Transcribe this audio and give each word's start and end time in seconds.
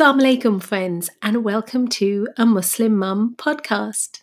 Assalamu 0.00 0.40
alaikum, 0.40 0.62
friends, 0.62 1.10
and 1.20 1.44
welcome 1.44 1.86
to 1.86 2.26
a 2.38 2.46
Muslim 2.46 2.96
Mum 2.96 3.34
podcast. 3.36 4.22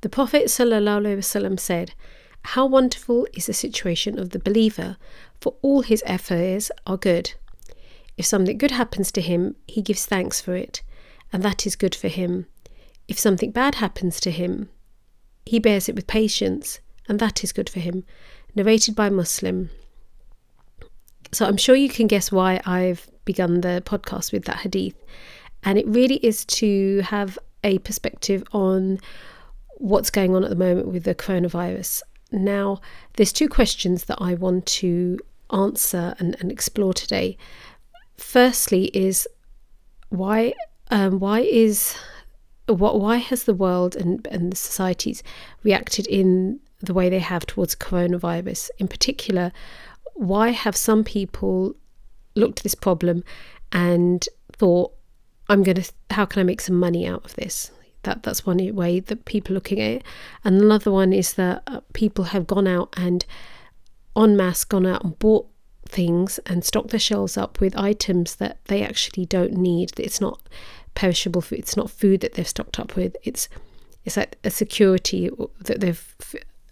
The 0.00 0.08
Prophet 0.08 0.50
said, 0.50 1.94
How 2.42 2.66
wonderful 2.66 3.28
is 3.32 3.46
the 3.46 3.52
situation 3.52 4.18
of 4.18 4.30
the 4.30 4.40
believer, 4.40 4.96
for 5.40 5.54
all 5.62 5.82
his 5.82 6.02
affairs 6.08 6.72
are 6.88 6.96
good. 6.96 7.34
If 8.16 8.26
something 8.26 8.58
good 8.58 8.72
happens 8.72 9.12
to 9.12 9.20
him, 9.20 9.54
he 9.68 9.80
gives 9.80 10.06
thanks 10.06 10.40
for 10.40 10.56
it, 10.56 10.82
and 11.32 11.44
that 11.44 11.64
is 11.64 11.76
good 11.76 11.94
for 11.94 12.08
him. 12.08 12.46
If 13.06 13.16
something 13.16 13.52
bad 13.52 13.76
happens 13.76 14.18
to 14.22 14.32
him, 14.32 14.70
he 15.46 15.60
bears 15.60 15.88
it 15.88 15.94
with 15.94 16.08
patience, 16.08 16.80
and 17.08 17.20
that 17.20 17.44
is 17.44 17.52
good 17.52 17.70
for 17.70 17.78
him. 17.78 18.02
Narrated 18.56 18.96
by 18.96 19.08
Muslim. 19.08 19.70
So 21.32 21.46
I'm 21.46 21.56
sure 21.56 21.76
you 21.76 21.88
can 21.88 22.08
guess 22.08 22.32
why 22.32 22.60
I've 22.66 23.08
begun 23.24 23.60
the 23.60 23.82
podcast 23.84 24.32
with 24.32 24.44
that 24.44 24.58
hadith. 24.58 24.94
And 25.62 25.78
it 25.78 25.86
really 25.86 26.16
is 26.16 26.44
to 26.46 27.00
have 27.00 27.38
a 27.62 27.78
perspective 27.80 28.42
on 28.52 28.98
what's 29.76 30.10
going 30.10 30.34
on 30.34 30.44
at 30.44 30.50
the 30.50 30.56
moment 30.56 30.88
with 30.88 31.04
the 31.04 31.14
coronavirus. 31.14 32.02
Now, 32.32 32.80
there's 33.14 33.32
two 33.32 33.48
questions 33.48 34.04
that 34.04 34.18
I 34.20 34.34
want 34.34 34.66
to 34.66 35.18
answer 35.52 36.14
and, 36.18 36.36
and 36.40 36.52
explore 36.52 36.94
today. 36.94 37.36
Firstly, 38.16 38.86
is 38.86 39.26
why 40.10 40.52
um, 40.90 41.18
why 41.18 41.40
is 41.40 41.96
what 42.66 43.00
why 43.00 43.16
has 43.16 43.44
the 43.44 43.54
world 43.54 43.96
and, 43.96 44.26
and 44.30 44.52
the 44.52 44.56
societies 44.56 45.22
reacted 45.62 46.06
in 46.06 46.60
the 46.80 46.94
way 46.94 47.08
they 47.08 47.18
have 47.18 47.46
towards 47.46 47.74
coronavirus? 47.74 48.70
In 48.78 48.88
particular, 48.88 49.52
why 50.14 50.50
have 50.50 50.76
some 50.76 51.04
people 51.04 51.74
looked 52.34 52.60
at 52.60 52.62
this 52.62 52.74
problem 52.74 53.24
and 53.72 54.28
thought, 54.52 54.92
I'm 55.48 55.62
going 55.62 55.82
to, 55.82 55.92
how 56.10 56.26
can 56.26 56.40
I 56.40 56.44
make 56.44 56.60
some 56.60 56.78
money 56.78 57.06
out 57.06 57.24
of 57.24 57.34
this? 57.34 57.70
That 58.02 58.22
that's 58.22 58.46
one 58.46 58.74
way 58.74 59.00
that 59.00 59.24
people 59.26 59.52
are 59.52 59.56
looking 59.56 59.80
at 59.80 59.90
it. 59.90 60.04
And 60.44 60.60
another 60.60 60.90
one 60.90 61.12
is 61.12 61.34
that 61.34 61.62
uh, 61.66 61.80
people 61.92 62.26
have 62.26 62.46
gone 62.46 62.66
out 62.66 62.94
and 62.96 63.26
en 64.16 64.36
masse 64.36 64.64
gone 64.64 64.86
out 64.86 65.04
and 65.04 65.18
bought 65.18 65.46
things 65.86 66.38
and 66.46 66.64
stocked 66.64 66.90
their 66.90 67.00
shelves 67.00 67.36
up 67.36 67.60
with 67.60 67.76
items 67.76 68.36
that 68.36 68.58
they 68.66 68.82
actually 68.82 69.26
don't 69.26 69.52
need. 69.52 69.92
It's 69.98 70.20
not 70.20 70.40
perishable 70.94 71.42
food. 71.42 71.58
It's 71.58 71.76
not 71.76 71.90
food 71.90 72.20
that 72.20 72.34
they've 72.34 72.48
stocked 72.48 72.78
up 72.78 72.96
with. 72.96 73.16
It's 73.22 73.48
it's 74.04 74.16
like 74.16 74.38
a 74.44 74.50
security 74.50 75.30
that 75.60 75.80
they've 75.80 76.14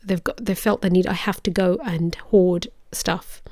they've 0.03 0.25
got 0.25 0.45
they've 0.45 0.59
felt 0.59 0.83
the 0.83 0.91
need. 0.91 1.07
I 1.07 1.13
have 1.13 1.43
to 1.43 1.51
go 1.51 1.79
and 1.85 2.15
hoard 2.15 2.69
stuff. 2.93 3.43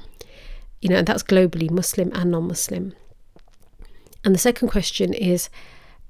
You 0.81 0.91
know, 0.91 0.97
and 0.97 1.07
that's 1.07 1.23
globally, 1.23 1.71
Muslim 1.71 2.11
and 2.15 2.31
non 2.31 2.49
Muslim. 2.49 2.95
And 4.25 4.35
the 4.35 4.39
second 4.39 4.69
question 4.69 5.15
is 5.15 5.49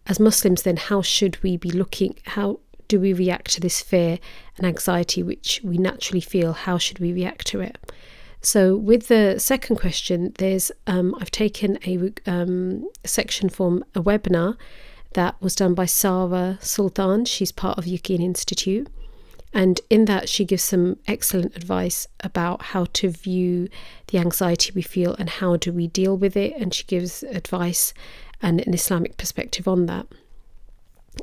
as 0.07 0.21
Muslims, 0.21 0.63
then 0.63 0.77
how 0.77 1.03
should 1.03 1.43
we 1.43 1.57
be 1.57 1.71
looking? 1.71 2.17
How 2.25 2.61
do 2.89 3.01
we 3.01 3.13
react 3.13 3.53
to 3.53 3.61
this 3.61 3.83
fear 3.83 4.19
and 4.57 4.67
anxiety 4.67 5.23
which 5.23 5.61
we 5.65 5.79
naturally 5.79 6.21
feel? 6.21 6.53
How 6.53 6.79
should 6.79 6.99
we 6.99 7.13
react 7.13 7.47
to 7.49 7.61
it? 7.61 7.77
So, 8.41 8.77
with 8.77 9.09
the 9.09 9.39
second 9.39 9.77
question, 9.77 10.33
there's 10.39 10.71
um, 10.87 11.17
I've 11.21 11.33
taken 11.33 11.79
a 11.85 12.13
um, 12.31 12.89
section 13.05 13.49
from 13.49 13.85
a 13.95 14.03
webinar 14.03 14.57
that 15.15 15.41
was 15.41 15.57
done 15.57 15.75
by 15.75 15.87
Sarah 15.87 16.59
Sultan. 16.61 17.25
She's 17.25 17.51
part 17.51 17.79
of 17.79 17.87
Yaqeen 17.87 18.21
Institute. 18.21 18.87
And 19.57 19.81
in 19.89 20.05
that, 20.05 20.29
she 20.29 20.45
gives 20.45 20.63
some 20.63 20.99
excellent 21.07 21.57
advice 21.57 22.07
about 22.21 22.61
how 22.61 22.85
to 22.93 23.09
view 23.09 23.71
the 24.09 24.19
anxiety 24.19 24.71
we 24.75 24.83
feel 24.83 25.15
and 25.15 25.31
how 25.31 25.57
do 25.57 25.73
we 25.73 25.87
deal 25.87 26.15
with 26.15 26.37
it. 26.37 26.53
And 26.59 26.75
she 26.75 26.85
gives 26.85 27.23
advice 27.23 27.95
and 28.43 28.61
an 28.61 28.75
Islamic 28.75 29.17
perspective 29.17 29.67
on 29.67 29.87
that. 29.87 30.09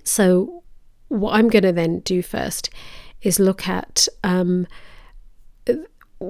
So, 0.03 0.63
what 1.09 1.35
I'm 1.35 1.47
going 1.47 1.61
to 1.61 1.71
then 1.71 1.99
do 1.99 2.23
first 2.23 2.71
is 3.21 3.39
look 3.39 3.67
at 3.67 4.07
um, 4.23 4.65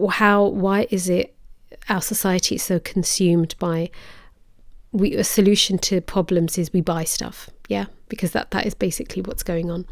how, 0.10 0.48
why 0.48 0.88
is 0.90 1.08
it 1.08 1.34
our 1.88 2.02
society 2.02 2.56
is 2.56 2.64
so 2.64 2.82
consumed 2.82 3.56
by 3.60 3.90
we 4.92 5.16
a 5.16 5.24
solution 5.24 5.78
to 5.78 6.02
problems 6.02 6.58
is 6.58 6.72
we 6.72 6.82
buy 6.82 7.04
stuff 7.04 7.50
yeah 7.68 7.86
because 8.08 8.32
that 8.32 8.52
that 8.52 8.66
is 8.66 8.74
basically 8.74 9.22
what's 9.22 9.44
going 9.44 9.70
on 9.70 9.86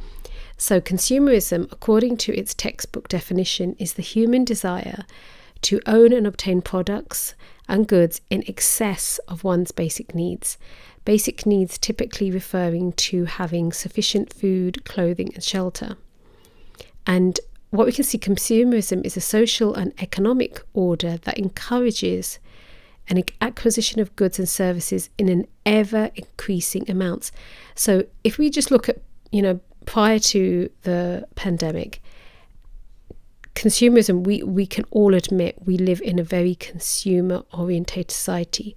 so, 0.62 0.80
consumerism, 0.80 1.68
according 1.72 2.18
to 2.18 2.38
its 2.38 2.54
textbook 2.54 3.08
definition, 3.08 3.76
is 3.80 3.94
the 3.94 4.04
human 4.04 4.46
desire 4.46 5.06
to 5.64 5.82
own 5.88 6.14
and 6.14 6.28
obtain 6.28 6.62
products 6.62 7.34
and 7.68 7.88
goods 7.88 8.22
in 8.30 8.44
excess 8.48 9.18
of 9.28 9.44
one's 9.44 9.72
basic 9.72 10.14
needs. 10.14 10.60
Basic 11.04 11.48
needs 11.48 11.80
typically 11.80 12.30
referring 12.30 12.94
to 12.94 13.26
having 13.26 13.72
sufficient 13.72 14.32
food, 14.32 14.86
clothing, 14.86 15.34
and 15.34 15.44
shelter. 15.44 15.98
And 17.08 17.40
what 17.72 17.88
we 17.88 17.92
can 17.92 18.04
see 18.04 18.20
consumerism 18.20 19.04
is 19.04 19.18
a 19.18 19.22
social 19.22 19.74
and 19.74 20.00
economic 20.00 20.62
order 20.76 21.18
that 21.18 21.40
encourages 21.40 22.38
an 23.08 23.24
acquisition 23.42 24.00
of 24.00 24.16
goods 24.16 24.38
and 24.38 24.48
services 24.48 25.10
in 25.18 25.28
an 25.28 25.48
ever 25.66 26.12
increasing 26.14 26.88
amounts. 26.88 27.32
So 27.74 28.06
if 28.24 28.38
we 28.38 28.52
just 28.52 28.70
look 28.70 28.88
at, 28.88 29.02
you 29.32 29.42
know, 29.42 29.60
prior 29.86 30.20
to 30.20 30.70
the 30.84 31.28
pandemic, 31.36 32.02
consumerism, 33.56 34.24
we, 34.24 34.44
we 34.44 34.66
can 34.66 34.86
all 34.92 35.14
admit 35.14 35.58
we 35.66 35.78
live 35.78 36.02
in 36.02 36.20
a 36.20 36.24
very 36.24 36.56
consumer 36.56 37.44
orientated 37.54 38.12
society 38.12 38.76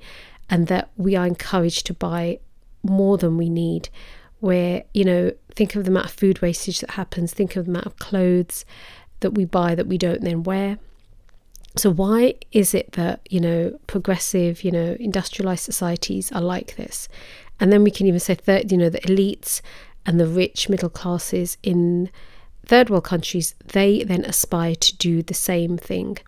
and 0.50 0.66
that 0.66 0.90
we 0.96 1.16
are 1.16 1.26
encouraged 1.26 1.86
to 1.86 1.94
buy 1.94 2.38
more 2.82 3.16
than 3.18 3.36
we 3.36 3.48
need. 3.48 3.88
Where, 4.40 4.84
you 4.92 5.04
know, 5.04 5.32
think 5.54 5.74
of 5.74 5.84
the 5.84 5.90
amount 5.90 6.06
of 6.06 6.12
food 6.12 6.42
wastage 6.42 6.80
that 6.80 6.90
happens, 6.90 7.32
think 7.32 7.56
of 7.56 7.64
the 7.64 7.70
amount 7.70 7.86
of 7.86 7.96
clothes 7.96 8.66
that 9.20 9.30
we 9.30 9.46
buy 9.46 9.74
that 9.74 9.86
we 9.86 9.96
don't 9.96 10.20
then 10.20 10.42
wear. 10.42 10.78
So, 11.76 11.90
why 11.90 12.34
is 12.52 12.74
it 12.74 12.92
that, 12.92 13.26
you 13.30 13.40
know, 13.40 13.78
progressive, 13.86 14.62
you 14.62 14.70
know, 14.70 14.96
industrialized 15.00 15.64
societies 15.64 16.30
are 16.30 16.42
like 16.42 16.76
this? 16.76 17.08
And 17.58 17.72
then 17.72 17.82
we 17.84 17.90
can 17.90 18.06
even 18.06 18.20
say 18.20 18.34
that, 18.44 18.70
you 18.70 18.76
know, 18.76 18.90
the 18.90 19.00
elites 19.00 19.62
and 20.06 20.20
the 20.20 20.26
rich 20.26 20.68
middle 20.68 20.90
classes 20.90 21.56
in 21.62 22.10
third 22.64 22.90
world 22.90 23.04
countries, 23.04 23.54
they 23.64 24.02
then 24.02 24.24
aspire 24.24 24.74
to 24.74 24.96
do 24.96 25.22
the 25.22 25.34
same 25.34 25.76
thing. 25.76 26.18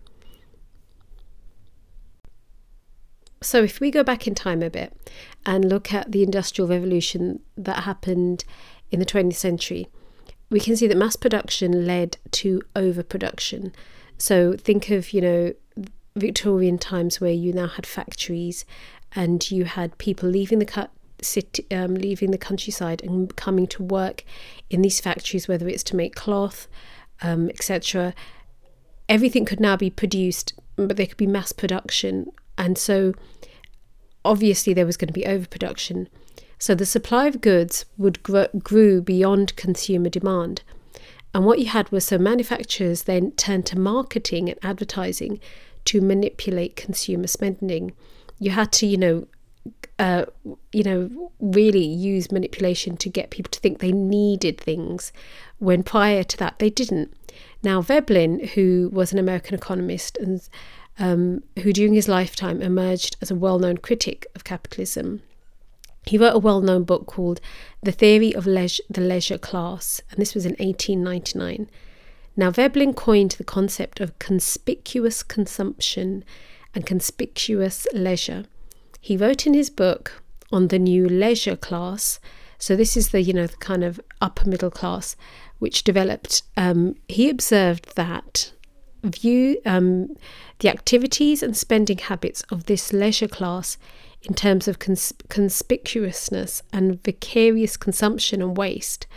So, 3.41 3.63
if 3.63 3.79
we 3.79 3.91
go 3.91 4.03
back 4.03 4.27
in 4.27 4.33
time 4.33 4.63
a 4.63 4.69
bit 4.69 4.97
and 5.45 5.69
look 5.69 5.93
at 5.93 6.11
the 6.11 6.23
Industrial 6.23 6.67
Revolution 6.67 7.39
that 7.55 7.83
happened 7.83 8.43
in 8.89 8.99
the 8.99 9.05
20th 9.05 9.35
century, 9.35 9.87
we 10.49 10.59
can 10.59 10.75
see 10.75 10.87
that 10.87 10.97
mass 10.97 11.15
production 11.15 11.85
led 11.85 12.17
to 12.31 12.61
overproduction. 12.75 13.73
So, 14.17 14.53
think 14.53 14.89
of, 14.89 15.13
you 15.13 15.21
know, 15.21 15.53
Victorian 16.15 16.79
times 16.79 17.21
where 17.21 17.31
you 17.31 17.53
now 17.53 17.67
had 17.67 17.85
factories 17.85 18.65
and 19.13 19.49
you 19.51 19.65
had 19.65 19.97
people 19.99 20.27
leaving 20.27 20.59
the 20.59 20.65
city, 21.21 21.65
um, 21.71 21.95
leaving 21.95 22.31
the 22.31 22.37
countryside 22.37 23.01
and 23.03 23.35
coming 23.35 23.67
to 23.67 23.83
work 23.83 24.23
in 24.69 24.81
these 24.81 24.99
factories, 24.99 25.47
whether 25.47 25.67
it's 25.67 25.83
to 25.83 25.95
make 25.95 26.15
cloth, 26.15 26.67
um, 27.21 27.49
etc. 27.49 28.13
Everything 29.09 29.45
could 29.45 29.59
now 29.59 29.75
be 29.75 29.89
produced, 29.89 30.53
but 30.75 30.97
there 30.97 31.07
could 31.07 31.17
be 31.17 31.27
mass 31.27 31.51
production, 31.51 32.31
and 32.57 32.77
so 32.77 33.13
obviously 34.23 34.73
there 34.73 34.85
was 34.85 34.97
going 34.97 35.07
to 35.07 35.13
be 35.13 35.25
overproduction. 35.25 36.09
So 36.59 36.73
the 36.73 36.85
supply 36.85 37.27
of 37.27 37.41
goods 37.41 37.85
would 37.97 38.21
grow, 38.23 38.47
grew 38.63 39.01
beyond 39.01 39.55
consumer 39.55 40.09
demand. 40.09 40.63
And 41.33 41.45
what 41.45 41.59
you 41.59 41.67
had 41.67 41.91
was 41.91 42.05
so 42.05 42.17
manufacturers 42.17 43.03
then 43.03 43.31
turned 43.31 43.65
to 43.67 43.79
marketing 43.79 44.49
and 44.49 44.57
advertising 44.63 45.39
to 45.85 46.01
manipulate 46.01 46.75
consumer 46.75 47.27
spending. 47.27 47.93
You 48.39 48.51
had 48.51 48.71
to, 48.73 48.87
you 48.87 48.97
know, 48.97 49.27
uh, 49.99 50.25
you 50.71 50.83
know, 50.83 51.31
really 51.39 51.83
use 51.83 52.31
manipulation 52.31 52.97
to 52.97 53.09
get 53.09 53.31
people 53.31 53.49
to 53.51 53.59
think 53.59 53.79
they 53.79 53.91
needed 53.91 54.59
things 54.59 55.11
when 55.59 55.83
prior 55.83 56.23
to 56.23 56.37
that 56.37 56.59
they 56.59 56.69
didn't. 56.69 57.13
Now, 57.63 57.81
Veblen, 57.81 58.49
who 58.49 58.89
was 58.93 59.11
an 59.11 59.19
American 59.19 59.55
economist 59.55 60.17
and 60.17 60.47
um, 60.99 61.43
who 61.61 61.73
during 61.73 61.93
his 61.93 62.07
lifetime 62.07 62.61
emerged 62.61 63.17
as 63.21 63.31
a 63.31 63.35
well 63.35 63.59
known 63.59 63.77
critic 63.77 64.25
of 64.35 64.43
capitalism, 64.43 65.21
he 66.05 66.17
wrote 66.17 66.35
a 66.35 66.39
well 66.39 66.61
known 66.61 66.83
book 66.83 67.07
called 67.07 67.41
The 67.83 67.91
Theory 67.91 68.33
of 68.33 68.45
the 68.45 68.81
Leisure 68.97 69.37
Class, 69.37 70.01
and 70.09 70.19
this 70.19 70.33
was 70.33 70.45
in 70.45 70.51
1899. 70.53 71.69
Now, 72.35 72.51
Veblen 72.51 72.93
coined 72.93 73.31
the 73.31 73.43
concept 73.43 73.99
of 73.99 74.17
conspicuous 74.19 75.23
consumption 75.23 76.23
and 76.73 76.85
conspicuous 76.85 77.87
leisure. 77.93 78.45
He 78.99 79.17
wrote 79.17 79.45
in 79.45 79.53
his 79.53 79.69
book 79.69 80.21
on 80.51 80.67
the 80.67 80.79
new 80.79 81.07
leisure 81.07 81.55
class. 81.55 82.19
So 82.57 82.75
this 82.75 82.97
is 82.97 83.09
the 83.09 83.21
you 83.21 83.33
know 83.33 83.47
the 83.47 83.57
kind 83.57 83.83
of 83.83 83.99
upper 84.21 84.49
middle 84.49 84.71
class 84.71 85.15
which 85.59 85.83
developed. 85.83 86.43
Um, 86.55 86.95
he 87.07 87.29
observed 87.29 87.95
that 87.95 88.51
view 89.03 89.59
um, 89.65 90.15
the 90.59 90.69
activities 90.69 91.43
and 91.43 91.55
spending 91.55 91.97
habits 91.97 92.41
of 92.49 92.65
this 92.65 92.91
leisure 92.93 93.27
class 93.27 93.77
in 94.23 94.33
terms 94.33 94.67
of 94.67 94.79
cons- 94.79 95.13
conspicuousness 95.29 96.61
and 96.73 97.01
vicarious 97.03 97.77
consumption 97.77 98.41
and 98.41 98.57
waste. 98.57 99.07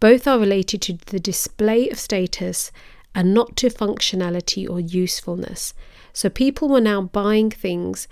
Both 0.00 0.26
are 0.26 0.38
related 0.38 0.82
to 0.82 0.98
the 1.06 1.20
display 1.20 1.88
of 1.88 1.98
status 1.98 2.72
and 3.14 3.34
not 3.34 3.56
to 3.58 3.68
functionality 3.68 4.68
or 4.68 4.80
usefulness. 4.80 5.74
So 6.12 6.28
people 6.28 6.68
were 6.68 6.80
now 6.80 7.02
buying 7.02 7.50
things 7.50 8.08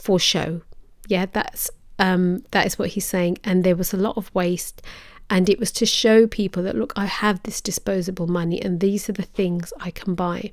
for 0.00 0.18
show. 0.18 0.62
Yeah, 1.06 1.26
that's 1.30 1.70
um, 1.98 2.44
that 2.50 2.66
is 2.66 2.78
what 2.78 2.90
he's 2.90 3.06
saying. 3.06 3.38
And 3.44 3.64
there 3.64 3.76
was 3.76 3.92
a 3.92 3.96
lot 3.96 4.16
of 4.16 4.34
waste, 4.34 4.82
and 5.30 5.48
it 5.48 5.58
was 5.58 5.72
to 5.72 5.86
show 5.86 6.26
people 6.26 6.62
that 6.62 6.76
look, 6.76 6.92
I 6.96 7.06
have 7.06 7.42
this 7.42 7.60
disposable 7.60 8.26
money, 8.26 8.60
and 8.60 8.80
these 8.80 9.08
are 9.08 9.14
the 9.14 9.22
things 9.22 9.72
I 9.80 9.90
can 9.90 10.14
buy. 10.14 10.52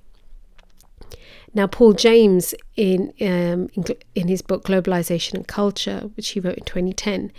Now, 1.54 1.68
Paul 1.68 1.94
James, 1.94 2.54
in, 2.76 3.14
um, 3.22 3.70
in, 3.74 3.86
in 4.14 4.28
his 4.28 4.42
book 4.42 4.66
Globalization 4.66 5.36
and 5.36 5.48
Culture, 5.48 6.10
which 6.16 6.30
he 6.30 6.42
wrote 6.42 6.58
in 6.58 6.66
2010, 6.66 7.32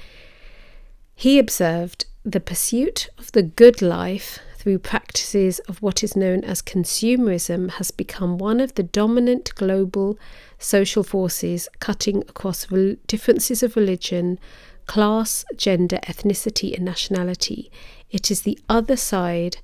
he 1.14 1.38
observed 1.38 2.06
the 2.25 2.41
pursuit 2.41 3.08
of 3.19 3.31
the 3.32 3.43
good 3.43 3.82
life 3.82 4.38
through 4.66 4.80
practices 4.80 5.60
of 5.68 5.80
what 5.80 6.02
is 6.02 6.16
known 6.16 6.42
as 6.42 6.60
consumerism 6.60 7.70
has 7.70 7.92
become 7.92 8.36
one 8.36 8.58
of 8.58 8.74
the 8.74 8.82
dominant 8.82 9.54
global 9.54 10.18
social 10.58 11.04
forces 11.04 11.68
cutting 11.78 12.18
across 12.22 12.66
differences 13.06 13.62
of 13.62 13.76
religion, 13.76 14.40
class, 14.86 15.44
gender, 15.56 16.00
ethnicity, 16.08 16.74
and 16.74 16.84
nationality. 16.84 17.70
It 18.10 18.28
is 18.28 18.42
the 18.42 18.58
other 18.68 18.96
side 18.96 19.58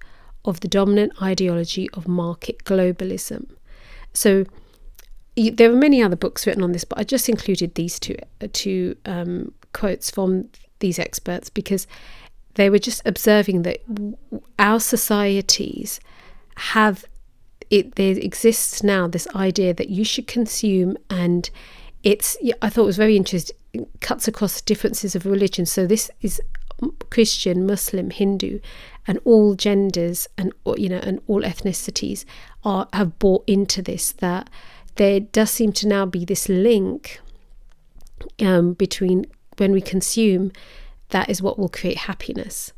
of 0.45 0.61
the 0.61 0.69
dominant 0.69 1.21
ideology 1.21 1.91
of 1.95 2.07
market 2.07 2.63
globalism. 2.63 3.51
So, 4.15 4.45
there 5.37 5.69
are 5.69 5.75
many 5.75 6.01
other 6.01 6.15
books 6.15 6.47
written 6.47 6.63
on 6.63 6.71
this, 6.71 6.85
but 6.85 7.01
I 7.01 7.03
just 7.03 7.29
included 7.29 7.75
these 7.75 7.99
two 7.99 8.15
uh, 8.41 8.47
two 8.53 8.97
um, 9.05 9.53
quotes 9.73 10.13
from 10.13 10.49
these 10.79 11.01
experts 11.01 11.51
because 11.51 11.89
they 12.55 12.69
were 12.69 12.79
just 12.79 13.03
observing 13.07 13.63
that 13.63 13.79
our 14.59 14.81
societies 14.81 16.01
have 16.57 17.05
it 17.71 17.95
there 17.95 18.13
exists 18.19 18.83
now 18.83 19.07
this 19.07 19.27
idea 19.35 19.73
that 19.73 19.89
you 19.89 20.05
should 20.05 20.27
consume 20.27 20.97
and 21.09 21.51
it's 22.03 22.37
i 22.61 22.69
thought 22.69 22.83
it 22.83 22.87
was 22.87 22.97
very 22.97 23.17
interesting 23.17 23.57
it 23.73 23.89
cuts 24.01 24.29
across 24.29 24.61
differences 24.61 25.15
of 25.15 25.25
religion. 25.25 25.67
So 25.67 25.87
this 25.87 26.11
is 26.21 26.41
christian 27.11 27.65
muslim 27.65 28.11
hindu 28.11 28.59
and 29.07 29.17
all 29.25 29.55
genders 29.55 30.27
and 30.37 30.53
you 30.77 30.89
know 30.89 30.99
and 30.99 31.21
all 31.29 31.43
ethnicities 31.43 32.25
are 32.65 32.89
have 32.93 33.21
bought 33.21 33.45
into 33.47 33.81
this 33.81 34.11
that 34.11 34.51
there 34.97 35.21
does 35.21 35.51
seem 35.51 35.73
to 35.73 35.87
now 35.87 36.05
be 36.05 36.25
this 36.25 36.49
link 36.49 37.21
um, 38.41 38.73
between 38.73 39.27
when 39.59 39.71
we 39.71 39.81
consume 39.81 40.51
that 41.13 41.31
is 41.31 41.41
what 41.41 41.59
will 41.59 41.69
create 41.69 41.99
happiness. 41.99 42.73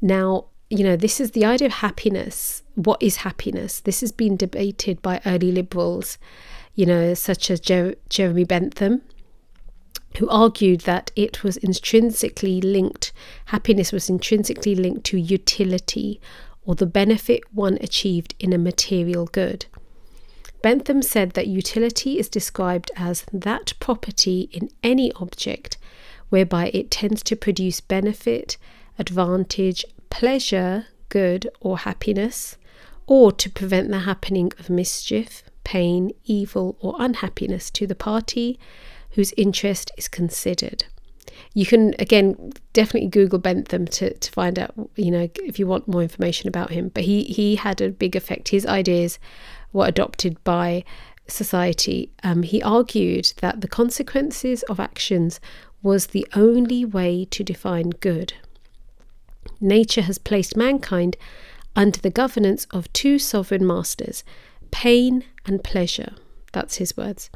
Now, 0.00 0.46
you 0.68 0.84
know, 0.84 0.96
this 0.96 1.20
is 1.20 1.32
the 1.32 1.44
idea 1.44 1.66
of 1.66 1.74
happiness. 1.74 2.62
What 2.74 3.02
is 3.02 3.16
happiness? 3.16 3.80
This 3.80 4.00
has 4.00 4.12
been 4.12 4.36
debated 4.36 5.02
by 5.02 5.20
early 5.26 5.52
liberals, 5.52 6.18
you 6.74 6.86
know, 6.86 7.14
such 7.14 7.50
as 7.50 7.60
Jer- 7.60 7.96
Jeremy 8.08 8.44
Bentham, 8.44 9.02
who 10.18 10.28
argued 10.28 10.80
that 10.82 11.10
it 11.16 11.42
was 11.42 11.56
intrinsically 11.58 12.60
linked, 12.60 13.12
happiness 13.46 13.92
was 13.92 14.08
intrinsically 14.08 14.74
linked 14.74 15.04
to 15.04 15.18
utility 15.18 16.20
or 16.64 16.74
the 16.74 16.86
benefit 16.86 17.42
one 17.52 17.78
achieved 17.80 18.34
in 18.38 18.52
a 18.52 18.58
material 18.58 19.26
good. 19.26 19.66
Bentham 20.62 21.02
said 21.02 21.32
that 21.32 21.48
utility 21.48 22.18
is 22.18 22.28
described 22.28 22.90
as 22.96 23.24
that 23.32 23.74
property 23.80 24.48
in 24.52 24.70
any 24.82 25.12
object 25.14 25.76
whereby 26.32 26.70
it 26.72 26.90
tends 26.90 27.22
to 27.22 27.36
produce 27.36 27.82
benefit, 27.82 28.56
advantage, 28.98 29.84
pleasure, 30.08 30.86
good, 31.10 31.46
or 31.60 31.76
happiness, 31.76 32.56
or 33.06 33.30
to 33.30 33.50
prevent 33.50 33.90
the 33.90 33.98
happening 33.98 34.50
of 34.58 34.70
mischief, 34.70 35.42
pain, 35.62 36.10
evil, 36.24 36.74
or 36.80 36.96
unhappiness 36.98 37.70
to 37.70 37.86
the 37.86 37.94
party 37.94 38.58
whose 39.10 39.34
interest 39.36 39.90
is 39.98 40.08
considered. 40.08 40.86
You 41.52 41.66
can 41.66 41.94
again 41.98 42.54
definitely 42.72 43.10
Google 43.10 43.38
Bentham 43.38 43.84
to, 43.88 44.14
to 44.14 44.30
find 44.30 44.58
out, 44.58 44.72
you 44.96 45.10
know, 45.10 45.28
if 45.34 45.58
you 45.58 45.66
want 45.66 45.86
more 45.86 46.02
information 46.02 46.48
about 46.48 46.70
him. 46.70 46.88
But 46.94 47.04
he, 47.04 47.24
he 47.24 47.56
had 47.56 47.82
a 47.82 47.90
big 47.90 48.16
effect. 48.16 48.48
His 48.48 48.64
ideas 48.64 49.18
were 49.74 49.86
adopted 49.86 50.42
by 50.44 50.84
society. 51.28 52.10
Um, 52.22 52.42
he 52.42 52.62
argued 52.62 53.34
that 53.42 53.60
the 53.60 53.68
consequences 53.68 54.62
of 54.64 54.80
actions 54.80 55.40
was 55.82 56.08
the 56.08 56.26
only 56.34 56.84
way 56.84 57.24
to 57.26 57.42
define 57.42 57.90
good. 57.90 58.34
Nature 59.60 60.02
has 60.02 60.18
placed 60.18 60.56
mankind 60.56 61.16
under 61.74 61.98
the 62.00 62.10
governance 62.10 62.66
of 62.70 62.92
two 62.92 63.18
sovereign 63.18 63.66
masters, 63.66 64.24
pain 64.70 65.24
and 65.46 65.64
pleasure. 65.64 66.12
That's 66.52 66.76
his 66.76 66.96
words. 66.96 67.30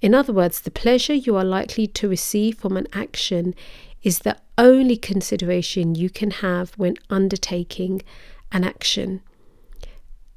In 0.00 0.14
other 0.14 0.32
words, 0.32 0.60
the 0.60 0.70
pleasure 0.70 1.14
you 1.14 1.36
are 1.36 1.44
likely 1.44 1.86
to 1.86 2.08
receive 2.08 2.58
from 2.58 2.76
an 2.76 2.86
action 2.92 3.54
is 4.02 4.20
the 4.20 4.36
only 4.56 4.96
consideration 4.96 5.94
you 5.94 6.10
can 6.10 6.30
have 6.30 6.70
when 6.76 6.94
undertaking 7.10 8.02
an 8.52 8.64
action. 8.64 9.20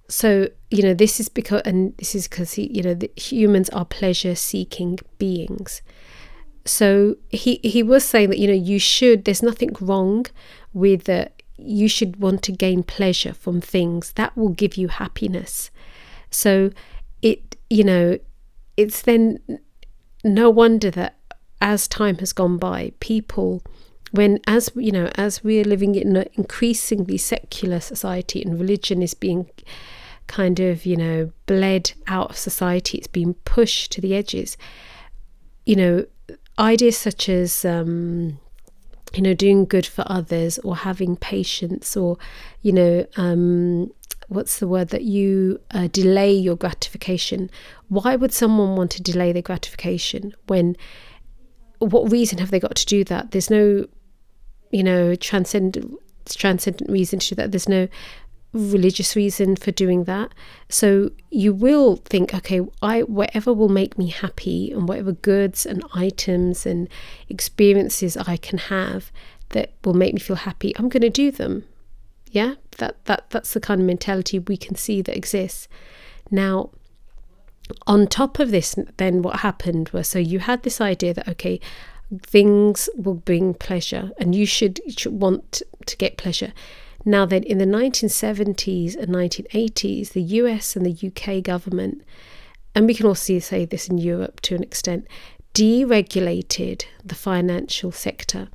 So, 0.07 0.49
you 0.69 0.83
know, 0.83 0.93
this 0.93 1.19
is 1.19 1.29
because, 1.29 1.61
and 1.63 1.95
this 1.97 2.15
is 2.15 2.27
because, 2.27 2.57
you 2.57 2.81
know, 2.81 2.97
humans 3.15 3.69
are 3.69 3.85
pleasure 3.85 4.35
seeking 4.35 4.99
beings 5.17 5.81
so 6.65 7.15
he 7.29 7.59
he 7.63 7.83
was 7.83 8.05
saying 8.05 8.29
that 8.29 8.39
you 8.39 8.47
know 8.47 8.53
you 8.53 8.79
should 8.79 9.25
there's 9.25 9.43
nothing 9.43 9.75
wrong 9.79 10.25
with 10.73 11.05
that. 11.05 11.41
You 11.57 11.87
should 11.87 12.17
want 12.17 12.41
to 12.43 12.51
gain 12.51 12.81
pleasure 12.81 13.33
from 13.33 13.61
things 13.61 14.13
that 14.13 14.35
will 14.35 14.49
give 14.49 14.77
you 14.77 14.87
happiness. 14.87 15.69
So 16.31 16.71
it 17.21 17.55
you 17.69 17.83
know 17.83 18.17
it's 18.77 19.01
then 19.01 19.39
no 20.23 20.49
wonder 20.49 20.89
that 20.91 21.17
as 21.61 21.87
time 21.87 22.17
has 22.17 22.33
gone 22.33 22.57
by 22.57 22.91
people 22.99 23.61
when 24.11 24.39
as 24.47 24.69
you 24.75 24.91
know 24.91 25.09
as 25.15 25.43
we're 25.43 25.63
living 25.63 25.95
in 25.95 26.15
an 26.15 26.25
increasingly 26.33 27.17
secular 27.17 27.79
society 27.79 28.41
and 28.41 28.59
religion 28.59 29.01
is 29.01 29.13
being 29.13 29.49
kind 30.27 30.59
of 30.59 30.85
you 30.85 30.95
know 30.95 31.31
bled 31.45 31.91
out 32.07 32.31
of 32.31 32.37
society 32.37 32.97
it's 32.97 33.07
being 33.07 33.33
pushed 33.45 33.91
to 33.91 34.01
the 34.01 34.15
edges 34.15 34.57
you 35.65 35.75
know 35.75 36.05
ideas 36.59 36.97
such 36.97 37.29
as 37.29 37.65
um, 37.65 38.39
you 39.13 39.21
know 39.21 39.33
doing 39.33 39.65
good 39.65 39.85
for 39.85 40.03
others 40.07 40.59
or 40.59 40.75
having 40.77 41.15
patience 41.15 41.97
or 41.97 42.17
you 42.61 42.71
know 42.71 43.05
um, 43.17 43.91
what's 44.27 44.59
the 44.59 44.67
word 44.67 44.89
that 44.89 45.03
you 45.03 45.59
uh, 45.71 45.87
delay 45.87 46.31
your 46.33 46.55
gratification? 46.55 47.49
Why 47.89 48.15
would 48.15 48.31
someone 48.31 48.75
want 48.75 48.91
to 48.91 49.03
delay 49.03 49.31
their 49.33 49.41
gratification 49.41 50.33
when 50.47 50.77
what 51.79 52.11
reason 52.11 52.37
have 52.37 52.51
they 52.51 52.59
got 52.59 52.75
to 52.75 52.85
do 52.85 53.03
that? 53.05 53.31
There's 53.31 53.49
no 53.49 53.85
you 54.71 54.83
know 54.83 55.15
transcendent 55.15 55.97
transcendent 56.29 56.89
reason 56.89 57.19
to 57.19 57.29
do 57.29 57.35
that. 57.35 57.51
There's 57.51 57.69
no 57.69 57.87
religious 58.53 59.15
reason 59.15 59.55
for 59.55 59.71
doing 59.71 60.03
that. 60.05 60.33
So 60.69 61.11
you 61.29 61.53
will 61.53 61.97
think, 61.97 62.33
okay, 62.33 62.61
I 62.81 63.03
whatever 63.03 63.53
will 63.53 63.69
make 63.69 63.97
me 63.97 64.07
happy 64.07 64.71
and 64.71 64.87
whatever 64.87 65.13
goods 65.13 65.65
and 65.65 65.83
items 65.93 66.65
and 66.65 66.89
experiences 67.29 68.17
I 68.17 68.37
can 68.37 68.57
have 68.57 69.11
that 69.49 69.73
will 69.83 69.93
make 69.93 70.13
me 70.13 70.19
feel 70.19 70.37
happy, 70.37 70.73
I'm 70.77 70.89
going 70.89 71.01
to 71.01 71.09
do 71.09 71.31
them. 71.31 71.65
Yeah, 72.31 72.55
that 72.77 73.03
that 73.05 73.29
that's 73.29 73.53
the 73.53 73.59
kind 73.59 73.81
of 73.81 73.87
mentality 73.87 74.39
we 74.39 74.57
can 74.57 74.75
see 74.75 75.01
that 75.01 75.15
exists. 75.15 75.67
Now, 76.29 76.69
on 77.87 78.07
top 78.07 78.39
of 78.39 78.51
this, 78.51 78.75
then 78.97 79.21
what 79.21 79.41
happened 79.41 79.89
was 79.89 80.07
so 80.07 80.19
you 80.19 80.39
had 80.39 80.63
this 80.63 80.79
idea 80.79 81.13
that 81.13 81.27
okay, 81.27 81.59
things 82.21 82.89
will 82.95 83.15
bring 83.15 83.53
pleasure, 83.53 84.11
and 84.17 84.35
you 84.35 84.45
should, 84.45 84.79
you 84.85 84.91
should 84.91 85.19
want 85.19 85.61
to 85.85 85.97
get 85.97 86.17
pleasure. 86.17 86.53
Now, 87.03 87.25
then, 87.25 87.43
in 87.43 87.57
the 87.57 87.65
1970s 87.65 88.95
and 88.95 89.09
1980s, 89.09 90.09
the 90.09 90.21
US 90.21 90.75
and 90.75 90.85
the 90.85 91.07
UK 91.07 91.43
government, 91.43 92.03
and 92.75 92.85
we 92.85 92.93
can 92.93 93.05
also 93.05 93.39
say 93.39 93.65
this 93.65 93.87
in 93.87 93.97
Europe 93.97 94.39
to 94.41 94.55
an 94.55 94.63
extent, 94.63 95.07
deregulated 95.53 96.85
the 97.03 97.15
financial 97.15 97.91
sector. 97.91 98.49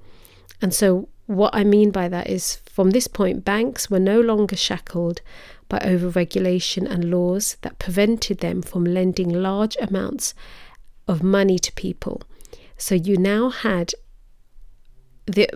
And 0.62 0.72
so, 0.72 1.08
what 1.26 1.54
I 1.54 1.64
mean 1.64 1.90
by 1.90 2.08
that 2.08 2.28
is 2.30 2.56
from 2.66 2.90
this 2.90 3.08
point, 3.08 3.44
banks 3.44 3.90
were 3.90 3.98
no 3.98 4.20
longer 4.20 4.56
shackled 4.56 5.20
by 5.68 5.78
overregulation 5.80 6.88
and 6.88 7.10
laws 7.10 7.56
that 7.62 7.78
prevented 7.78 8.38
them 8.38 8.62
from 8.62 8.84
lending 8.84 9.28
large 9.28 9.76
amounts 9.80 10.34
of 11.08 11.22
money 11.22 11.58
to 11.58 11.72
people. 11.72 12.22
So 12.76 12.94
you 12.94 13.16
now 13.16 13.50
had 13.50 13.92
the 15.26 15.48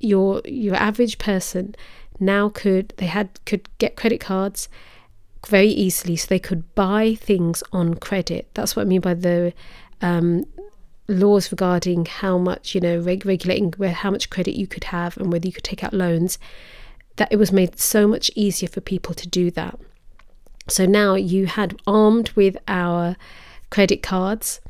your 0.00 0.42
your 0.44 0.74
average 0.74 1.18
person 1.18 1.74
now 2.20 2.48
could 2.48 2.92
they 2.98 3.06
had 3.06 3.28
could 3.44 3.68
get 3.78 3.96
credit 3.96 4.20
cards 4.20 4.68
very 5.48 5.68
easily 5.68 6.14
so 6.14 6.26
they 6.28 6.38
could 6.38 6.72
buy 6.74 7.14
things 7.14 7.62
on 7.72 7.94
credit 7.94 8.48
that's 8.54 8.76
what 8.76 8.82
i 8.82 8.84
mean 8.84 9.00
by 9.00 9.14
the 9.14 9.52
um, 10.02 10.44
laws 11.08 11.50
regarding 11.50 12.06
how 12.06 12.38
much, 12.38 12.74
you 12.74 12.80
know, 12.80 12.98
reg- 12.98 13.26
regulating 13.26 13.72
where 13.76 13.92
how 13.92 14.10
much 14.10 14.30
credit 14.30 14.58
you 14.58 14.66
could 14.66 14.84
have 14.84 15.16
and 15.16 15.32
whether 15.32 15.46
you 15.46 15.52
could 15.52 15.64
take 15.64 15.84
out 15.84 15.94
loans, 15.94 16.38
that 17.16 17.28
it 17.30 17.36
was 17.36 17.52
made 17.52 17.78
so 17.78 18.06
much 18.06 18.30
easier 18.34 18.68
for 18.68 18.80
people 18.80 19.14
to 19.14 19.28
do 19.28 19.50
that. 19.50 19.78
So 20.68 20.86
now 20.86 21.14
you 21.14 21.46
had 21.46 21.76
armed 21.86 22.30
with 22.30 22.56
our 22.68 23.16
credit 23.70 24.02
cards 24.02 24.60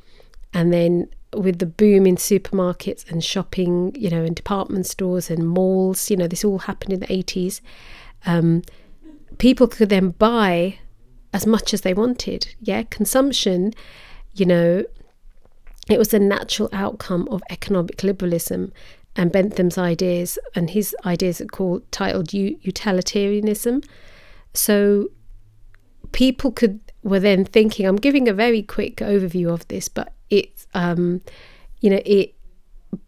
and 0.55 0.73
then 0.73 1.09
with 1.35 1.59
the 1.59 1.67
boom 1.67 2.07
in 2.07 2.17
supermarkets 2.17 3.11
and 3.11 3.25
shopping, 3.25 3.95
you 3.95 4.11
know, 4.11 4.25
in 4.25 4.35
department 4.35 4.87
stores 4.87 5.31
and 5.31 5.49
malls, 5.49 6.11
you 6.11 6.17
know, 6.17 6.27
this 6.27 6.45
all 6.45 6.59
happened 6.59 6.93
in 6.93 7.01
the 7.01 7.07
80s. 7.07 7.61
Um, 8.27 8.63
people 9.39 9.67
could 9.67 9.89
then 9.89 10.11
buy 10.11 10.79
as 11.33 11.47
much 11.47 11.73
as 11.73 11.81
they 11.81 11.95
wanted. 11.95 12.55
Yeah, 12.61 12.83
consumption, 12.85 13.73
you 14.35 14.47
know, 14.47 14.85
it 15.89 15.99
was 15.99 16.15
a 16.15 16.19
natural 16.19 16.69
outcome 16.73 17.27
of 17.31 17.43
economic 17.51 18.03
liberalism 18.03 18.73
and 19.17 19.33
Bentham's 19.33 19.77
ideas, 19.77 20.39
and 20.55 20.71
his 20.71 20.97
ideas 21.05 21.41
are 21.41 21.47
called 21.47 21.91
titled 21.93 22.33
utilitarianism. 22.33 23.83
So 24.55 25.09
people 26.13 26.51
could 26.51 26.81
were 27.03 27.21
then 27.21 27.45
thinking. 27.45 27.87
I'm 27.87 27.97
giving 27.97 28.29
a 28.29 28.33
very 28.33 28.63
quick 28.63 28.97
overview 28.97 29.53
of 29.53 29.67
this, 29.69 29.89
but 29.89 30.13
it's 30.33 30.67
um, 30.75 31.21
you 31.81 31.91
know 31.91 32.01
it 32.05 32.35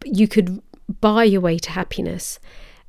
you 0.05 0.27
could 0.27 0.61
buy 1.01 1.23
your 1.23 1.41
way 1.41 1.57
to 1.57 1.71
happiness, 1.71 2.39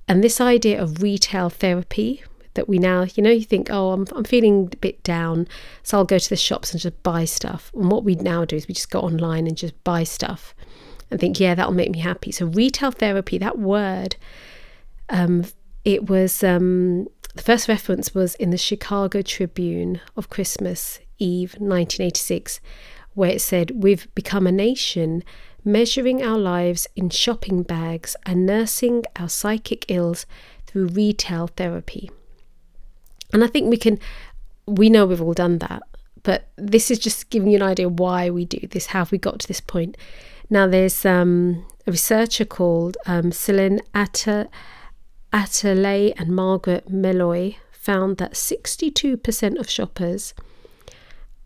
and 0.07 0.23
this 0.23 0.41
idea 0.41 0.81
of 0.81 1.03
retail 1.03 1.49
therapy 1.49 2.23
that 2.55 2.69
we 2.69 2.79
now 2.79 3.07
you 3.15 3.23
know 3.23 3.31
you 3.31 3.45
think 3.45 3.69
oh 3.71 3.93
I'm 3.93 4.07
I'm 4.15 4.25
feeling 4.25 4.71
a 4.73 4.77
bit 4.77 5.03
down, 5.03 5.49
so 5.83 5.99
I'll 5.99 6.05
go 6.05 6.19
to 6.19 6.29
the 6.29 6.37
shops 6.37 6.73
and 6.73 6.81
just 6.81 7.03
buy 7.03 7.25
stuff. 7.25 7.73
And 7.75 7.91
what 7.91 8.05
we 8.05 8.15
now 8.15 8.45
do 8.45 8.57
is 8.57 8.69
we 8.69 8.75
just 8.75 8.91
go 8.91 9.01
online 9.01 9.47
and 9.47 9.57
just 9.57 9.83
buy 9.85 10.05
stuff 10.05 10.55
and 11.11 11.21
think, 11.21 11.39
yeah, 11.39 11.55
that'll 11.55 11.73
make 11.73 11.91
me 11.91 12.01
happy. 12.01 12.33
So 12.33 12.47
retail 12.47 12.91
therapy, 12.91 13.39
that 13.39 13.59
word, 13.59 14.17
um, 15.09 15.45
it 15.85 16.11
was 16.11 16.43
um, 16.43 17.07
the 17.37 17.43
first 17.43 17.69
reference 17.69 18.15
was 18.15 18.35
in 18.37 18.51
the 18.51 18.59
Chicago 18.59 19.23
Tribune 19.23 20.01
of 20.17 20.31
Christmas 20.31 20.99
Eve, 21.19 21.53
1986, 21.53 22.61
where 23.17 23.31
it 23.31 23.41
said, 23.41 23.83
"We've 23.83 24.07
become 24.15 24.47
a 24.47 24.53
nation." 24.53 25.25
Measuring 25.65 26.23
our 26.23 26.39
lives 26.39 26.87
in 26.95 27.11
shopping 27.11 27.65
bags 27.65 28.15
and 28.25 28.47
nursing 28.47 29.03
our 29.17 29.29
psychic 29.29 29.85
ills 29.89 30.25
through 30.65 30.87
retail 30.87 31.49
therapy. 31.49 32.09
And 33.33 33.43
I 33.43 33.49
think 33.49 33.69
we 33.69 33.77
can, 33.77 33.99
we 34.69 34.89
know 34.89 35.07
we've 35.07 35.21
all 35.21 35.33
done 35.33 35.59
that, 35.59 35.83
but 36.23 36.49
this 36.57 36.89
is 36.89 37.01
just 37.01 37.31
giving 37.31 37.51
you 37.51 37.57
an 37.57 37.63
idea 37.63 37.89
why 37.89 38.31
we 38.31 38.45
do 38.45 38.65
this, 38.69 38.87
how 38.87 39.01
have 39.01 39.11
we 39.11 39.19
got 39.19 39.41
to 39.41 39.49
this 39.49 39.61
point. 39.61 39.97
Now, 40.49 40.69
there's 40.69 41.05
um, 41.05 41.67
a 41.87 41.91
researcher 41.91 42.45
called 42.45 42.97
um, 43.07 43.33
Selin 43.33 43.81
Atta, 43.95 44.49
Atalay 45.33 46.15
and 46.17 46.35
Margaret 46.35 46.89
Meloy 46.89 47.57
found 47.73 48.17
that 48.19 48.33
62% 48.33 49.59
of 49.59 49.69
shoppers 49.69 50.35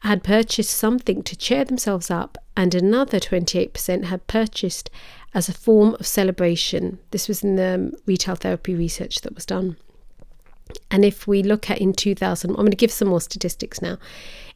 had 0.00 0.24
purchased 0.24 0.70
something 0.70 1.22
to 1.22 1.36
cheer 1.36 1.64
themselves 1.64 2.10
up, 2.10 2.38
and 2.56 2.74
another 2.74 3.20
28% 3.20 4.04
had 4.04 4.26
purchased 4.26 4.90
as 5.34 5.48
a 5.48 5.54
form 5.54 5.94
of 6.00 6.06
celebration. 6.06 6.98
This 7.10 7.28
was 7.28 7.44
in 7.44 7.56
the 7.56 7.74
um, 7.74 7.92
retail 8.06 8.34
therapy 8.34 8.74
research 8.74 9.20
that 9.20 9.34
was 9.34 9.46
done. 9.46 9.76
And 10.90 11.04
if 11.04 11.26
we 11.26 11.42
look 11.42 11.70
at 11.70 11.78
in 11.78 11.92
2000, 11.92 12.50
I'm 12.50 12.56
going 12.56 12.70
to 12.70 12.76
give 12.76 12.92
some 12.92 13.08
more 13.08 13.20
statistics 13.20 13.82
now. 13.82 13.98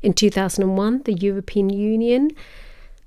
In 0.03 0.13
2001, 0.13 1.03
the 1.05 1.15
European 1.15 1.71
Union 1.71 2.31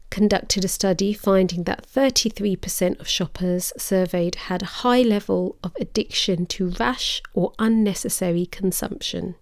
conducted 0.10 0.64
a 0.64 0.70
study 0.70 1.14
finding 1.14 1.64
that 1.64 1.86
33% 1.86 3.00
of 3.00 3.08
shoppers 3.08 3.74
surveyed 3.78 4.36
had 4.36 4.62
a 4.62 4.66
high 4.66 5.02
level 5.02 5.58
of 5.64 5.76
addiction 5.80 6.46
to 6.46 6.70
rash 6.72 7.22
or 7.34 7.54
unnecessary 7.60 8.46
consumption. 8.46 9.36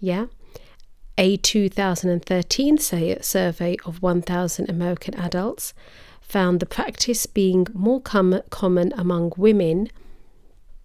Yeah. 0.00 0.26
A 1.20 1.36
2013 1.36 2.78
survey 2.78 3.76
of 3.84 4.00
1,000 4.00 4.70
American 4.70 5.14
adults 5.16 5.74
found 6.20 6.60
the 6.60 6.66
practice 6.66 7.26
being 7.26 7.66
more 7.74 8.00
com- 8.00 8.42
common 8.50 8.92
among 8.96 9.32
women, 9.36 9.88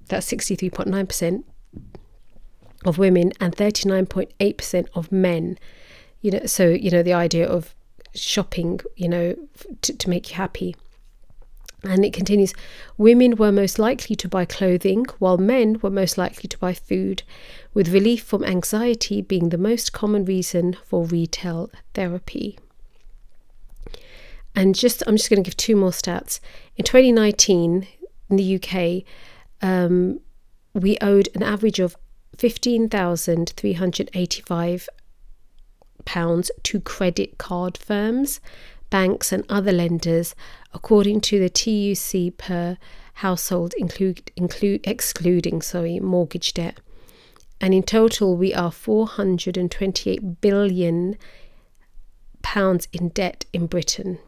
that's 0.08 0.32
63.9% 0.34 1.44
of 2.84 2.98
women, 2.98 3.32
and 3.40 3.56
39.8% 3.56 4.88
of 4.96 5.12
men. 5.12 5.60
You 6.22 6.32
know, 6.32 6.46
so 6.48 6.68
you 6.68 6.90
know 6.90 7.04
the 7.04 7.14
idea 7.14 7.48
of 7.48 7.76
shopping, 8.16 8.80
you 8.96 9.10
know, 9.10 9.36
to, 9.84 9.96
to 9.96 10.10
make 10.10 10.32
you 10.32 10.38
happy. 10.38 10.76
And 11.84 12.06
it 12.06 12.14
continues 12.14 12.54
Women 12.98 13.36
were 13.36 13.52
most 13.52 13.78
likely 13.78 14.16
to 14.16 14.30
buy 14.30 14.46
clothing, 14.46 15.06
while 15.20 15.38
men 15.38 15.80
were 15.82 15.90
most 15.90 16.18
likely 16.18 16.48
to 16.48 16.58
buy 16.58 16.74
food, 16.74 17.24
with 17.74 17.94
relief 17.94 18.24
from 18.24 18.44
anxiety 18.44 19.22
being 19.22 19.50
the 19.50 19.58
most 19.58 19.92
common 19.92 20.24
reason 20.24 20.78
for 20.86 21.06
retail 21.06 21.70
therapy. 21.94 22.58
And 24.56 24.76
just, 24.76 25.04
I'm 25.08 25.18
just 25.18 25.30
going 25.30 25.44
to 25.44 25.48
give 25.48 25.58
two 25.58 25.76
more 25.76 25.92
stats. 25.92 26.40
In 26.78 26.86
2019, 26.86 27.86
in 28.30 28.36
the 28.36 28.56
UK, 28.56 29.04
um, 29.62 30.22
we 30.74 30.98
owed 31.02 31.30
an 31.36 31.44
average 31.44 31.80
of 31.80 31.98
15,385 32.38 34.90
pounds 36.06 36.50
to 36.64 36.82
credit 36.82 37.38
card 37.38 37.78
firms, 37.78 38.42
banks, 38.90 39.32
and 39.32 39.46
other 39.50 39.72
lenders, 39.72 40.34
according 40.74 41.22
to 41.22 41.40
the 41.40 41.50
TUC 41.50 42.38
per 42.38 42.78
household, 43.16 43.74
include, 43.78 44.32
include 44.36 44.82
excluding 44.86 45.62
sorry 45.62 46.00
mortgage 46.00 46.54
debt. 46.54 46.80
And 47.62 47.74
in 47.74 47.84
total, 47.84 48.36
we 48.36 48.54
are 48.54 48.72
428 48.72 50.42
billion 50.42 51.18
pounds 52.42 52.88
in 52.92 53.10
debt 53.10 53.46
in 53.54 53.68
Britain. 53.68 54.20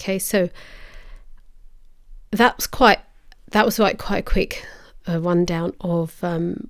Okay, 0.00 0.18
so 0.18 0.50
that's 2.30 2.66
quite 2.66 2.98
that 3.52 3.64
was 3.64 3.78
like 3.78 3.98
quite 3.98 4.18
a 4.18 4.22
quick 4.22 4.66
uh, 5.08 5.20
rundown 5.20 5.72
of 5.80 6.22
um, 6.24 6.68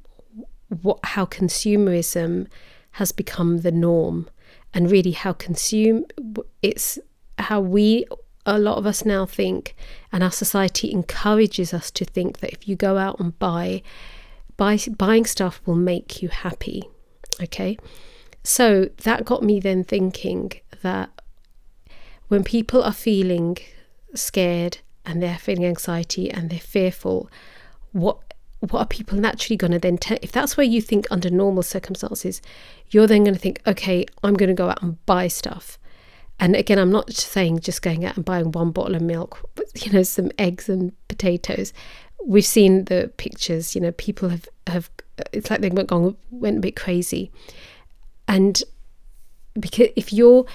what 0.83 0.99
how 1.03 1.25
consumerism 1.25 2.47
has 2.93 3.11
become 3.11 3.59
the 3.59 3.73
norm 3.73 4.29
and 4.75 4.91
really 4.91 5.13
how 5.13 5.33
consume 5.33 6.05
it's 6.61 6.99
how 7.39 7.61
we 7.61 8.05
a 8.47 8.59
lot 8.59 8.77
of 8.77 8.87
us 8.87 9.05
now 9.05 9.25
think 9.25 9.75
and 10.13 10.23
our 10.23 10.31
society 10.31 10.93
encourages 10.93 11.73
us 11.73 11.91
to 11.91 12.05
think 12.05 12.41
that 12.41 12.53
if 12.53 12.69
you 12.69 12.77
go 12.77 12.99
out 12.99 13.19
and 13.19 13.39
buy 13.39 13.83
buy 14.57 14.79
buying 14.97 15.25
stuff 15.25 15.61
will 15.65 15.75
make 15.75 16.23
you 16.23 16.29
happy 16.29 16.85
okay? 17.43 17.77
So 18.43 18.91
that 19.05 19.25
got 19.25 19.43
me 19.43 19.61
then 19.61 19.85
thinking 19.85 20.53
that 20.83 21.11
when 22.29 22.45
people 22.45 22.83
are 22.83 22.93
feeling 22.93 23.57
scared 24.15 24.79
and 25.05 25.23
they're 25.23 25.39
feeling 25.39 25.65
anxiety 25.65 26.31
and 26.31 26.51
they're 26.51 26.59
fearful 26.59 27.29
what 27.93 28.19
what 28.61 28.81
are 28.81 28.87
people 28.87 29.19
naturally 29.19 29.57
going 29.57 29.73
to 29.73 29.79
then 29.79 29.99
te- 29.99 30.19
if 30.23 30.33
that's 30.33 30.57
where 30.57 30.65
you 30.65 30.81
think 30.81 31.07
under 31.11 31.29
normal 31.29 31.63
circumstances 31.63 32.41
you're 32.91 33.07
then 33.07 33.25
going 33.25 33.35
to 33.35 33.41
think 33.41 33.61
okay 33.67 34.07
i'm 34.23 34.35
going 34.35 34.49
to 34.49 34.55
go 34.55 34.71
out 34.71 34.83
and 34.83 35.05
buy 35.05 35.29
stuff 35.29 35.79
and 36.41 36.57
again 36.57 36.79
i'm 36.79 36.91
not 36.91 37.13
saying 37.13 37.61
just 37.61 37.83
going 37.83 38.05
out 38.05 38.17
and 38.17 38.25
buying 38.25 38.51
one 38.53 38.71
bottle 38.71 38.95
of 38.95 39.03
milk 39.03 39.49
but 39.55 39.67
you 39.85 39.93
know 39.93 40.03
some 40.03 40.31
eggs 40.39 40.69
and 40.69 40.93
potatoes. 41.09 41.73
We've 42.25 42.45
seen 42.45 42.85
the 42.87 43.11
pictures 43.17 43.75
you 43.75 43.81
know 43.81 43.93
people 43.93 44.29
have 44.29 44.49
have 44.67 44.91
it's 45.33 45.51
like 45.51 45.61
they 45.61 45.69
went 45.69 45.89
gone 45.89 46.17
went 46.31 46.59
a 46.59 46.61
bit 46.61 46.77
crazy. 46.77 47.31
And 48.27 48.63
because 49.59 49.89
if 49.97 50.13
you're 50.13 50.47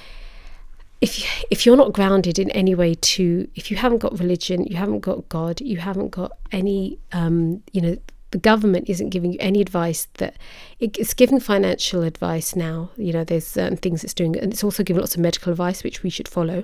if 1.02 1.20
you, 1.20 1.26
if 1.50 1.66
you're 1.66 1.78
not 1.78 1.94
grounded 1.94 2.40
in 2.40 2.52
any 2.52 2.76
way 2.76 2.94
to 2.94 3.48
if 3.56 3.72
you 3.72 3.78
haven't 3.78 4.00
got 4.00 4.20
religion 4.20 4.66
you 4.66 4.76
haven't 4.76 5.00
got 5.00 5.30
god 5.30 5.62
you 5.62 5.78
haven't 5.78 6.10
got 6.10 6.34
any 6.52 7.00
um, 7.14 7.64
you 7.72 7.80
know 7.82 7.98
the 8.32 8.38
government 8.38 8.90
isn't 8.90 9.10
giving 9.10 9.34
you 9.34 9.38
any 9.42 9.62
advice 9.62 10.08
that 10.16 10.36
it's 10.80 11.14
giving 11.14 11.40
financial 11.40 12.04
advice 12.04 12.56
now 12.56 12.90
you 12.98 13.12
know 13.12 13.24
there's 13.24 13.48
certain 13.48 13.78
things 13.78 14.04
it's 14.04 14.14
doing 14.14 14.38
and 14.38 14.54
it's 14.54 14.64
also 14.64 14.84
giving 14.84 15.00
lots 15.00 15.16
of 15.16 15.22
medical 15.22 15.52
advice 15.52 15.84
which 15.84 16.04
we 16.04 16.10
should 16.10 16.28
follow. 16.28 16.64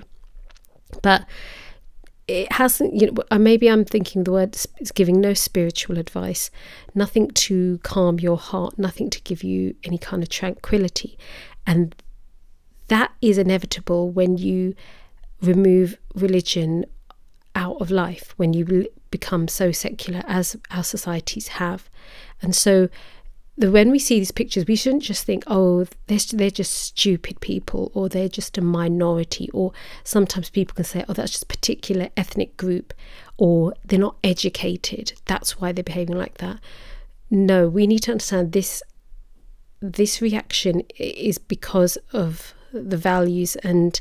But 1.02 1.26
it 2.28 2.50
hasn't 2.52 2.92
you 2.94 3.12
know 3.12 3.38
maybe 3.38 3.68
i'm 3.68 3.84
thinking 3.84 4.24
the 4.24 4.32
word 4.32 4.56
is 4.80 4.90
giving 4.90 5.20
no 5.20 5.32
spiritual 5.32 5.96
advice 5.96 6.50
nothing 6.92 7.28
to 7.30 7.78
calm 7.84 8.18
your 8.18 8.36
heart 8.36 8.76
nothing 8.76 9.08
to 9.08 9.20
give 9.22 9.44
you 9.44 9.76
any 9.84 9.98
kind 9.98 10.22
of 10.22 10.28
tranquility. 10.28 11.16
And 11.66 11.94
that 12.88 13.12
is 13.20 13.38
inevitable 13.38 14.10
when 14.10 14.38
you 14.38 14.74
remove 15.42 15.98
religion 16.14 16.84
out 17.54 17.80
of 17.80 17.90
life, 17.90 18.34
when 18.36 18.52
you 18.52 18.86
become 19.18 19.48
so 19.48 19.66
secular 19.72 20.22
as 20.26 20.56
our 20.76 20.84
societies 20.84 21.48
have. 21.60 21.80
And 22.42 22.54
so 22.54 22.88
the, 23.58 23.70
when 23.70 23.90
we 23.90 23.98
see 23.98 24.18
these 24.18 24.38
pictures, 24.40 24.66
we 24.66 24.76
shouldn't 24.76 25.02
just 25.12 25.24
think, 25.24 25.44
oh, 25.46 25.86
they're, 26.06 26.26
they're 26.32 26.50
just 26.62 26.74
stupid 26.74 27.40
people 27.40 27.90
or 27.94 28.08
they're 28.08 28.36
just 28.40 28.58
a 28.58 28.60
minority. 28.60 29.48
Or 29.52 29.72
sometimes 30.04 30.50
people 30.50 30.74
can 30.74 30.84
say, 30.84 31.04
oh, 31.08 31.14
that's 31.14 31.32
just 31.32 31.44
a 31.44 31.54
particular 31.56 32.08
ethnic 32.16 32.56
group 32.56 32.92
or 33.38 33.74
they're 33.84 34.06
not 34.08 34.16
educated. 34.22 35.14
That's 35.24 35.58
why 35.58 35.72
they're 35.72 35.92
behaving 35.92 36.18
like 36.18 36.38
that. 36.38 36.58
No, 37.30 37.68
we 37.68 37.86
need 37.86 38.02
to 38.04 38.12
understand 38.12 38.52
this. 38.52 38.82
This 39.80 40.22
reaction 40.22 40.82
is 40.98 41.38
because 41.38 41.98
of 42.12 42.54
the 42.72 42.96
values 42.96 43.56
and 43.56 44.00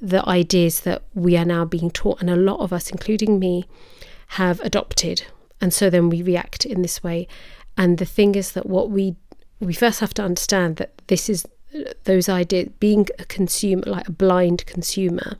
the 0.00 0.26
ideas 0.28 0.80
that 0.80 1.02
we 1.14 1.36
are 1.36 1.44
now 1.44 1.64
being 1.64 1.90
taught, 1.90 2.20
and 2.20 2.30
a 2.30 2.36
lot 2.36 2.60
of 2.60 2.72
us, 2.72 2.90
including 2.90 3.38
me, 3.38 3.64
have 4.26 4.60
adopted. 4.60 5.24
And 5.60 5.72
so 5.72 5.88
then 5.88 6.08
we 6.10 6.22
react 6.22 6.66
in 6.66 6.82
this 6.82 7.02
way. 7.02 7.28
And 7.76 7.98
the 7.98 8.04
thing 8.04 8.34
is 8.34 8.52
that 8.52 8.66
what 8.66 8.90
we 8.90 9.16
we 9.60 9.72
first 9.72 10.00
have 10.00 10.12
to 10.14 10.22
understand 10.22 10.76
that 10.76 11.00
this 11.06 11.28
is 11.30 11.46
those 12.04 12.28
ideas 12.28 12.68
being 12.80 13.06
a 13.18 13.24
consumer 13.24 13.82
like 13.86 14.08
a 14.08 14.12
blind 14.12 14.64
consumer 14.66 15.38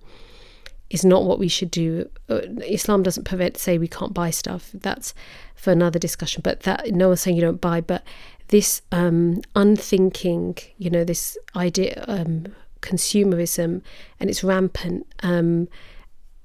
is 0.90 1.04
not 1.04 1.24
what 1.24 1.38
we 1.38 1.48
should 1.48 1.70
do 1.70 2.08
uh, 2.28 2.40
islam 2.66 3.02
doesn't 3.02 3.24
prevent 3.24 3.56
say 3.56 3.78
we 3.78 3.88
can't 3.88 4.14
buy 4.14 4.30
stuff 4.30 4.70
that's 4.74 5.14
for 5.54 5.70
another 5.70 5.98
discussion 5.98 6.40
but 6.42 6.60
that 6.60 6.92
no 6.92 7.08
one's 7.08 7.20
saying 7.20 7.36
you 7.36 7.42
don't 7.42 7.60
buy 7.60 7.80
but 7.80 8.02
this 8.48 8.82
um, 8.92 9.40
unthinking 9.54 10.56
you 10.78 10.90
know 10.90 11.04
this 11.04 11.36
idea 11.56 12.04
um, 12.06 12.46
consumerism 12.80 13.82
and 14.20 14.30
it's 14.30 14.44
rampant 14.44 15.06
um, 15.22 15.68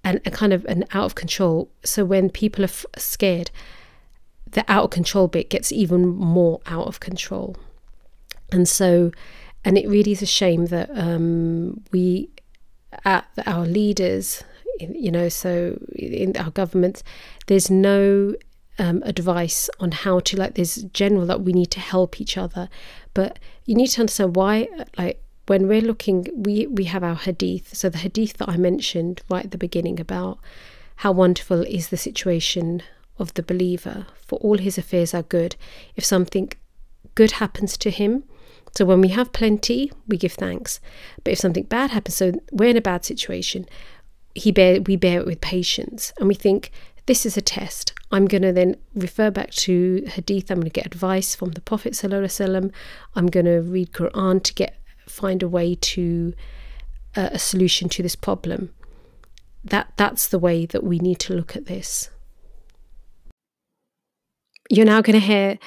and 0.03 0.19
a 0.25 0.31
kind 0.31 0.53
of 0.53 0.65
an 0.65 0.83
out 0.91 1.05
of 1.05 1.15
control 1.15 1.69
so 1.83 2.03
when 2.03 2.29
people 2.29 2.63
are 2.63 2.65
f- 2.65 2.85
scared 2.97 3.51
the 4.51 4.65
out 4.67 4.85
of 4.85 4.89
control 4.89 5.27
bit 5.27 5.49
gets 5.49 5.71
even 5.71 6.07
more 6.07 6.59
out 6.65 6.87
of 6.87 6.99
control. 6.99 7.55
And 8.51 8.67
so, 8.67 9.11
and 9.63 9.77
it 9.77 9.87
really 9.87 10.11
is 10.11 10.21
a 10.21 10.27
shame 10.27 10.67
that 10.67 10.89
um, 10.93 11.81
we, 11.91 12.29
at 13.05 13.25
our 13.45 13.65
leaders, 13.65 14.43
you 14.79 15.11
know, 15.11 15.29
so 15.29 15.79
in 15.95 16.35
our 16.37 16.51
governments, 16.51 17.03
there's 17.47 17.71
no 17.71 18.35
um, 18.77 19.01
advice 19.05 19.69
on 19.79 19.91
how 19.91 20.19
to 20.21 20.37
like. 20.37 20.55
There's 20.55 20.83
general 20.93 21.25
that 21.27 21.41
we 21.41 21.53
need 21.53 21.71
to 21.71 21.79
help 21.79 22.19
each 22.19 22.37
other, 22.37 22.67
but 23.13 23.39
you 23.65 23.75
need 23.75 23.87
to 23.87 24.01
understand 24.01 24.35
why. 24.35 24.67
Like 24.97 25.23
when 25.47 25.67
we're 25.67 25.81
looking, 25.81 26.27
we 26.35 26.67
we 26.67 26.85
have 26.85 27.03
our 27.03 27.15
hadith. 27.15 27.75
So 27.75 27.89
the 27.89 27.97
hadith 27.97 28.37
that 28.37 28.49
I 28.49 28.57
mentioned 28.57 29.21
right 29.29 29.45
at 29.45 29.51
the 29.51 29.57
beginning 29.57 29.99
about 29.99 30.39
how 30.97 31.11
wonderful 31.11 31.63
is 31.63 31.89
the 31.89 31.97
situation 31.97 32.83
of 33.17 33.33
the 33.33 33.43
believer, 33.43 34.07
for 34.25 34.39
all 34.39 34.57
his 34.57 34.77
affairs 34.77 35.13
are 35.13 35.23
good. 35.23 35.55
If 35.95 36.05
something 36.05 36.51
good 37.15 37.31
happens 37.33 37.77
to 37.77 37.89
him, 37.89 38.23
so 38.75 38.85
when 38.85 39.01
we 39.01 39.09
have 39.09 39.33
plenty, 39.33 39.91
we 40.07 40.17
give 40.17 40.33
thanks. 40.33 40.79
But 41.23 41.33
if 41.33 41.39
something 41.39 41.63
bad 41.63 41.91
happens, 41.91 42.15
so 42.15 42.33
we're 42.51 42.69
in 42.69 42.77
a 42.77 42.81
bad 42.81 43.03
situation, 43.03 43.65
he 44.33 44.51
bear 44.51 44.81
we 44.81 44.95
bear 44.95 45.19
it 45.19 45.25
with 45.25 45.41
patience, 45.41 46.13
and 46.19 46.27
we 46.27 46.35
think 46.35 46.71
this 47.07 47.25
is 47.25 47.35
a 47.35 47.41
test. 47.41 47.93
I'm 48.11 48.27
going 48.27 48.43
to 48.43 48.53
then 48.53 48.75
refer 48.93 49.31
back 49.31 49.51
to 49.51 50.05
Hadith. 50.07 50.49
I'm 50.51 50.59
going 50.59 50.69
to 50.69 50.69
get 50.69 50.85
advice 50.85 51.33
from 51.35 51.51
the 51.51 51.61
Prophet 51.61 51.93
sallallahu 51.93 52.71
I'm 53.15 53.27
going 53.27 53.45
to 53.45 53.59
read 53.59 53.91
Quran 53.91 54.43
to 54.43 54.53
get 54.53 54.80
find 55.07 55.43
a 55.43 55.47
way 55.47 55.75
to 55.75 56.33
uh, 57.15 57.29
a 57.31 57.39
solution 57.39 57.89
to 57.89 58.03
this 58.03 58.15
problem. 58.15 58.73
That 59.63 59.93
that's 59.97 60.27
the 60.27 60.39
way 60.39 60.65
that 60.65 60.83
we 60.83 60.99
need 60.99 61.19
to 61.19 61.33
look 61.33 61.55
at 61.55 61.65
this. 61.65 62.09
You're 64.69 64.85
now 64.85 65.01
going 65.01 65.19
to 65.19 65.25
hear 65.25 65.59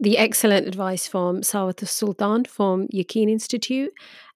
the 0.00 0.18
excellent 0.18 0.66
advice 0.66 1.06
from 1.06 1.42
Sawat 1.42 1.86
Sultan 1.86 2.44
from 2.44 2.88
Yaqeen 2.88 3.30
Institute. 3.30 3.92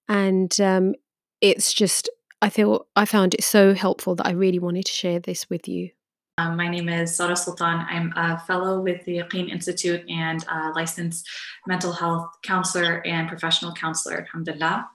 And 0.07 0.59
um, 0.61 0.93
it's 1.41 1.73
just, 1.73 2.09
I 2.41 2.49
feel, 2.49 2.87
I 2.95 3.05
found 3.05 3.33
it 3.33 3.43
so 3.43 3.73
helpful 3.73 4.15
that 4.15 4.27
I 4.27 4.31
really 4.31 4.59
wanted 4.59 4.85
to 4.85 4.91
share 4.91 5.19
this 5.19 5.49
with 5.49 5.67
you. 5.67 5.89
Um, 6.39 6.57
my 6.57 6.67
name 6.67 6.89
is 6.89 7.15
Sara 7.15 7.35
Sultan. 7.35 7.85
I'm 7.87 8.11
a 8.15 8.39
fellow 8.39 8.81
with 8.81 9.05
the 9.05 9.19
Yaqeen 9.19 9.51
Institute 9.51 10.03
and 10.09 10.43
a 10.49 10.71
licensed 10.71 11.29
mental 11.67 11.91
health 11.91 12.27
counselor 12.41 13.05
and 13.05 13.27
professional 13.27 13.71
counselor, 13.73 14.21
alhamdulillah. 14.21 14.89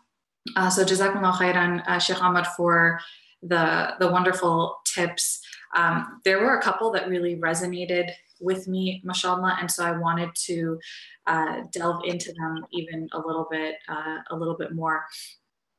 Uh, 0.56 0.68
so 0.68 0.84
Jazakumullah 0.84 1.34
khairan, 1.34 1.86
uh, 1.86 2.00
Sheikh 2.00 2.20
Ahmad, 2.20 2.48
for 2.56 2.98
the, 3.42 3.94
the 4.00 4.10
wonderful 4.10 4.78
tips. 4.84 5.40
Um, 5.76 6.20
there 6.24 6.40
were 6.40 6.58
a 6.58 6.62
couple 6.62 6.90
that 6.90 7.08
really 7.08 7.36
resonated 7.36 8.10
with 8.40 8.66
me, 8.66 9.00
mashallah. 9.04 9.58
And 9.60 9.70
so 9.70 9.84
I 9.84 9.96
wanted 9.96 10.30
to 10.46 10.76
uh, 11.28 11.60
delve 11.72 12.02
into 12.04 12.32
them 12.32 12.66
even 12.72 13.08
a 13.12 13.18
little 13.18 13.46
bit, 13.48 13.76
uh, 13.88 14.18
a 14.30 14.36
little 14.36 14.56
bit 14.56 14.72
more 14.72 15.04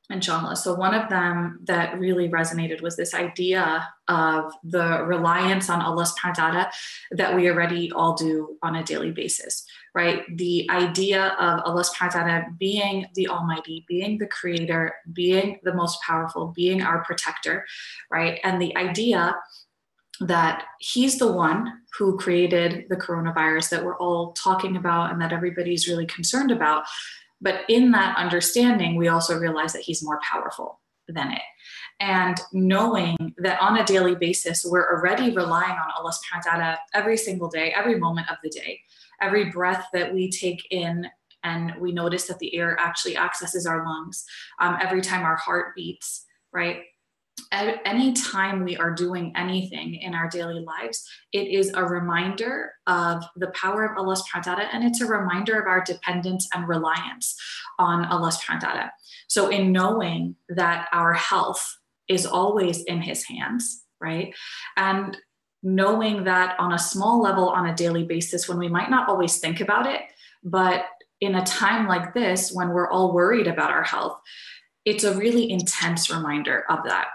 inshallah. 0.10 0.56
So 0.56 0.74
one 0.74 0.94
of 0.94 1.10
them 1.10 1.60
that 1.66 2.00
really 2.00 2.30
resonated 2.30 2.82
was 2.82 2.96
this 2.96 3.14
idea 3.14 3.88
of 4.08 4.52
the 4.64 5.04
reliance 5.06 5.70
on 5.70 5.82
Allah 5.82 6.04
subhanahu 6.04 6.38
wa 6.38 6.50
ta'ala 6.50 6.72
that 7.12 7.36
we 7.36 7.50
already 7.50 7.92
all 7.92 8.16
do 8.16 8.58
on 8.64 8.76
a 8.76 8.84
daily 8.84 9.12
basis, 9.12 9.66
right? 9.94 10.24
The 10.36 10.68
idea 10.72 11.36
of 11.40 11.62
Allah 11.64 11.84
ta'ala 11.84 12.46
being 12.58 13.06
the 13.14 13.28
Almighty, 13.28 13.86
being 13.88 14.18
the 14.18 14.28
creator, 14.28 14.96
being 15.14 15.60
the 15.64 15.74
most 15.74 16.02
powerful, 16.02 16.54
being 16.56 16.82
our 16.82 17.04
protector, 17.04 17.66
right? 18.10 18.40
And 18.44 18.60
the 18.60 18.76
idea 18.76 19.36
that 20.22 20.66
he's 20.80 21.18
the 21.18 21.32
one 21.32 21.82
who 21.98 22.18
created 22.18 22.86
the 22.90 22.98
coronavirus 22.98 23.70
that 23.70 23.86
we're 23.86 23.98
all 23.98 24.34
talking 24.34 24.76
about 24.76 25.12
and 25.12 25.22
that 25.22 25.32
everybody's 25.32 25.88
really 25.88 26.06
concerned 26.06 26.52
about. 26.52 26.84
But 27.42 27.62
in 27.70 27.92
that 27.92 28.18
understanding, 28.18 28.96
we 28.96 29.08
also 29.08 29.38
realize 29.38 29.74
that 29.74 29.84
he's 29.84 30.04
more 30.04 30.20
powerful 30.30 30.80
than 31.08 31.32
it. 31.32 31.42
And 32.00 32.40
knowing 32.54 33.34
that 33.38 33.62
on 33.62 33.78
a 33.78 33.86
daily 33.86 34.16
basis, 34.16 34.66
we're 34.66 34.90
already 34.90 35.36
relying 35.36 35.72
on 35.72 35.92
Allah 35.98 36.12
subhanahu 36.12 36.46
wa 36.46 36.52
ta'ala 36.52 36.80
every 36.94 37.18
single 37.18 37.50
day, 37.50 37.74
every 37.76 38.00
moment 38.00 38.30
of 38.30 38.38
the 38.44 38.50
day, 38.50 38.80
every 39.22 39.52
breath 39.52 39.88
that 39.94 40.14
we 40.14 40.30
take 40.30 40.66
in 40.72 41.08
and 41.44 41.74
we 41.80 41.92
notice 41.92 42.26
that 42.26 42.40
the 42.40 42.56
air 42.56 42.78
actually 42.80 43.18
accesses 43.18 43.66
our 43.66 43.86
lungs, 43.86 44.26
um, 44.60 44.78
every 44.82 45.02
time 45.02 45.24
our 45.24 45.38
heart 45.38 45.74
beats, 45.76 46.26
right? 46.52 46.82
At 47.52 47.82
any 47.86 48.14
time 48.14 48.64
we 48.64 48.78
are 48.78 48.92
doing 48.92 49.34
anything 49.36 49.96
in 49.96 50.14
our 50.14 50.30
daily 50.30 50.64
lives, 50.66 51.08
it 51.32 51.48
is 51.48 51.72
a 51.74 51.84
reminder 51.84 52.74
of 52.88 53.24
the 53.36 53.52
power 53.52 53.86
of 53.86 53.98
Allah 53.98 54.16
subhanahu 54.16 54.48
wa 54.48 54.56
ta'ala, 54.56 54.70
and 54.72 54.84
it's 54.84 55.02
a 55.02 55.06
reminder 55.06 55.60
of 55.60 55.68
our 55.68 55.84
dependence 55.84 56.48
and 56.54 56.68
reliance 56.68 57.36
on 57.78 58.06
Allah 58.06 58.32
subhanahu 58.32 58.64
wa 58.64 58.70
ta'ala. 58.70 58.92
So, 59.28 59.50
in 59.50 59.72
knowing 59.72 60.36
that 60.50 60.88
our 60.92 61.14
health 61.14 61.78
is 62.08 62.26
always 62.26 62.84
in 62.84 63.02
His 63.02 63.24
hands, 63.24 63.84
right? 64.02 64.34
And 64.78 65.18
knowing 65.62 66.24
that 66.24 66.60
on 66.60 66.74
a 66.74 66.80
small 66.80 67.22
level, 67.22 67.50
on 67.50 67.68
a 67.68 67.76
daily 67.76 68.04
basis, 68.04 68.48
when 68.48 68.58
we 68.58 68.70
might 68.70 68.90
not 68.90 69.10
always 69.10 69.40
think 69.40 69.60
about 69.60 69.86
it, 69.86 70.02
but 70.44 70.86
in 71.22 71.36
a 71.36 71.46
time 71.46 71.88
like 71.88 72.14
this, 72.14 72.52
when 72.52 72.70
we're 72.70 72.90
all 72.90 73.14
worried 73.14 73.48
about 73.48 73.72
our 73.72 73.84
health, 73.84 74.20
it's 74.86 75.04
a 75.04 75.18
really 75.18 75.52
intense 75.52 76.10
reminder 76.10 76.64
of 76.70 76.80
that 76.86 77.08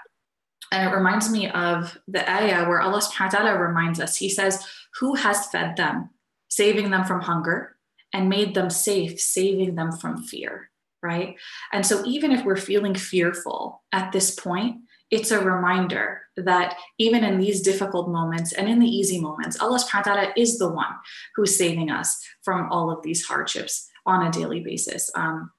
and 0.73 0.89
it 0.89 0.97
reminds 0.97 1.31
me 1.31 1.51
of 1.51 1.99
the 2.09 2.29
ayah 2.31 2.69
where 2.69 2.81
Allah 2.81 3.01
subhanahu 3.01 3.33
wa 3.33 3.39
ta'ala 3.39 3.59
reminds 3.59 4.01
us, 4.01 4.17
He 4.17 4.29
says, 4.29 4.67
Who 5.01 5.15
has 5.15 5.47
fed 5.47 5.77
them, 5.77 6.11
saving 6.49 6.91
them 6.91 7.05
from 7.05 7.21
hunger, 7.21 7.77
and 8.13 8.29
made 8.29 8.55
them 8.55 8.71
safe, 8.71 9.21
saving 9.21 9.75
them 9.75 9.93
from 9.93 10.23
fear, 10.23 10.71
right? 11.03 11.37
And 11.73 11.85
so 11.85 12.05
even 12.07 12.33
if 12.33 12.45
we're 12.45 12.57
feeling 12.57 12.95
fearful 12.95 13.83
at 13.93 14.13
this 14.13 14.35
point, 14.35 14.77
it's 15.11 15.31
a 15.31 15.45
reminder 15.45 16.23
that 16.37 16.77
even 16.99 17.23
in 17.25 17.39
these 17.39 17.61
difficult 17.61 18.09
moments 18.09 18.53
and 18.53 18.69
in 18.69 18.79
the 18.79 18.89
easy 18.89 19.21
moments, 19.21 19.61
Allah 19.61 19.79
subhanahu 19.79 20.07
wa 20.07 20.15
ta'ala 20.15 20.33
is 20.37 20.59
the 20.59 20.69
one 20.69 20.95
who's 21.37 21.57
saving 21.57 21.91
us 21.91 22.21
from 22.43 22.71
all 22.71 22.91
of 22.91 23.03
these 23.03 23.25
hardships 23.25 23.89
on 24.07 24.27
a 24.27 24.33
daily 24.33 24.61
basis. 24.61 25.11
Um, 25.15 25.51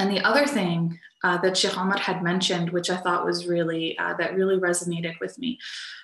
and 0.00 0.10
the 0.10 0.20
other 0.20 0.46
thing 0.46 0.98
uh, 1.22 1.38
that 1.38 1.56
Sheikh 1.56 1.72
had 1.72 2.22
mentioned, 2.22 2.70
which 2.70 2.90
I 2.90 2.96
thought 2.96 3.24
was 3.24 3.46
really, 3.46 3.96
uh, 3.98 4.14
that 4.18 4.34
really 4.34 4.58
resonated 4.58 5.18
with 5.20 5.38
me, 5.38 5.58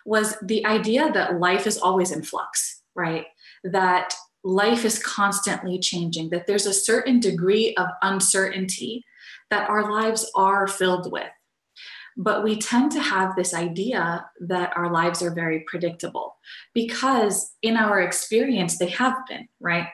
was 0.06 0.36
the 0.42 0.64
idea 0.64 1.10
that 1.12 1.40
life 1.40 1.66
is 1.66 1.78
always 1.78 2.10
in 2.10 2.22
flux, 2.22 2.82
right? 2.94 3.26
That 3.64 4.14
life 4.44 4.84
is 4.84 5.02
constantly 5.02 5.78
changing, 5.78 6.30
that 6.30 6.46
there's 6.46 6.66
a 6.66 6.72
certain 6.72 7.20
degree 7.20 7.74
of 7.74 7.88
uncertainty 8.02 9.04
that 9.50 9.68
our 9.68 9.90
lives 9.90 10.30
are 10.34 10.66
filled 10.66 11.10
with. 11.10 11.28
But 12.16 12.44
we 12.44 12.58
tend 12.58 12.92
to 12.92 13.00
have 13.00 13.36
this 13.36 13.54
idea 13.54 14.26
that 14.40 14.76
our 14.76 14.90
lives 14.90 15.22
are 15.22 15.34
very 15.34 15.64
predictable 15.66 16.36
because, 16.74 17.52
in 17.62 17.76
our 17.76 18.00
experience, 18.00 18.78
they 18.78 18.88
have 18.88 19.14
been, 19.28 19.48
right? 19.60 19.88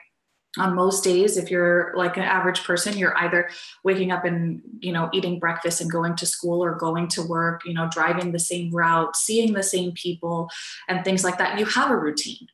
On 0.57 0.75
most 0.75 1.03
days 1.03 1.37
if 1.37 1.51
you're 1.51 1.93
like 1.95 2.17
an 2.17 2.23
average 2.23 2.63
person 2.63 2.97
you're 2.97 3.17
either 3.17 3.49
waking 3.83 4.11
up 4.11 4.25
and 4.25 4.61
you 4.79 4.91
know 4.91 5.09
eating 5.13 5.39
breakfast 5.39 5.81
and 5.81 5.91
going 5.91 6.15
to 6.15 6.25
school 6.25 6.63
or 6.63 6.75
going 6.75 7.07
to 7.07 7.21
work 7.21 7.61
you 7.65 7.73
know 7.73 7.87
driving 7.91 8.31
the 8.31 8.39
same 8.39 8.71
route 8.71 9.15
seeing 9.15 9.53
the 9.53 9.61
same 9.61 9.91
people 9.91 10.49
and 10.87 11.03
things 11.03 11.23
like 11.23 11.37
that 11.37 11.59
you 11.59 11.65
have 11.65 11.91
a 11.91 11.97
routine 11.97 12.47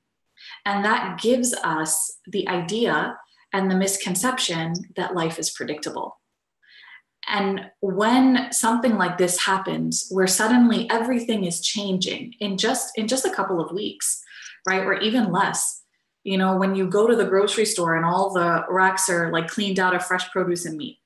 and 0.66 0.86
that 0.86 1.20
gives 1.20 1.54
us 1.54 2.20
the 2.28 2.48
idea 2.48 3.18
and 3.54 3.70
the 3.70 3.76
misconception 3.76 4.74
that 4.96 5.14
life 5.14 5.38
is 5.38 5.52
predictable. 5.52 6.20
And 7.30 7.72
when 7.80 8.52
something 8.52 8.98
like 8.98 9.18
this 9.18 9.46
happens, 9.46 10.08
where 10.10 10.28
suddenly 10.28 10.90
everything 10.90 11.46
is 11.46 11.62
changing 11.62 12.34
in 12.40 12.58
just 12.58 12.98
in 12.98 13.08
just 13.08 13.26
a 13.26 13.34
couple 13.34 13.62
of 13.62 13.72
weeks, 13.72 14.22
right, 14.68 14.84
or 14.84 14.96
even 14.96 15.32
less, 15.32 15.83
you 16.24 16.38
know, 16.38 16.56
when 16.56 16.76
you 16.76 16.88
go 16.88 17.08
to 17.08 17.16
the 17.16 17.26
grocery 17.26 17.66
store 17.66 17.96
and 17.96 18.06
all 18.06 18.34
the 18.34 18.66
racks 18.70 19.10
are 19.10 19.32
like 19.32 19.48
cleaned 19.48 19.80
out 19.80 19.96
of 19.96 20.06
fresh 20.06 20.30
produce 20.32 20.66
and 20.66 20.78
meat, 20.78 21.00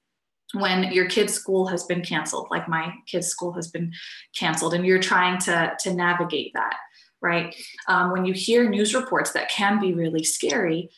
when 0.54 0.92
your 0.92 1.08
kid's 1.08 1.34
school 1.34 1.68
has 1.68 1.84
been 1.84 2.02
canceled, 2.02 2.48
like 2.52 2.70
my 2.70 2.94
kid's 3.06 3.28
school 3.28 3.52
has 3.54 3.68
been 3.68 3.92
canceled, 4.36 4.74
and 4.74 4.86
you're 4.86 5.00
trying 5.00 5.40
to 5.40 5.74
to 5.80 5.94
navigate 5.94 6.54
that, 6.54 6.76
right? 7.22 7.56
Um, 7.88 8.12
when 8.12 8.26
you 8.26 8.34
hear 8.34 8.70
news 8.70 8.94
reports 8.96 9.32
that 9.32 9.50
can 9.50 9.80
be 9.80 9.94
really 9.94 10.24
scary, 10.24 10.90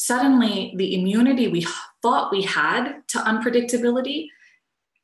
suddenly 0.00 0.72
the 0.76 0.94
immunity 0.98 1.46
we 1.46 1.66
thought 2.00 2.32
we 2.32 2.40
had 2.40 3.02
to 3.06 3.18
unpredictability 3.18 4.28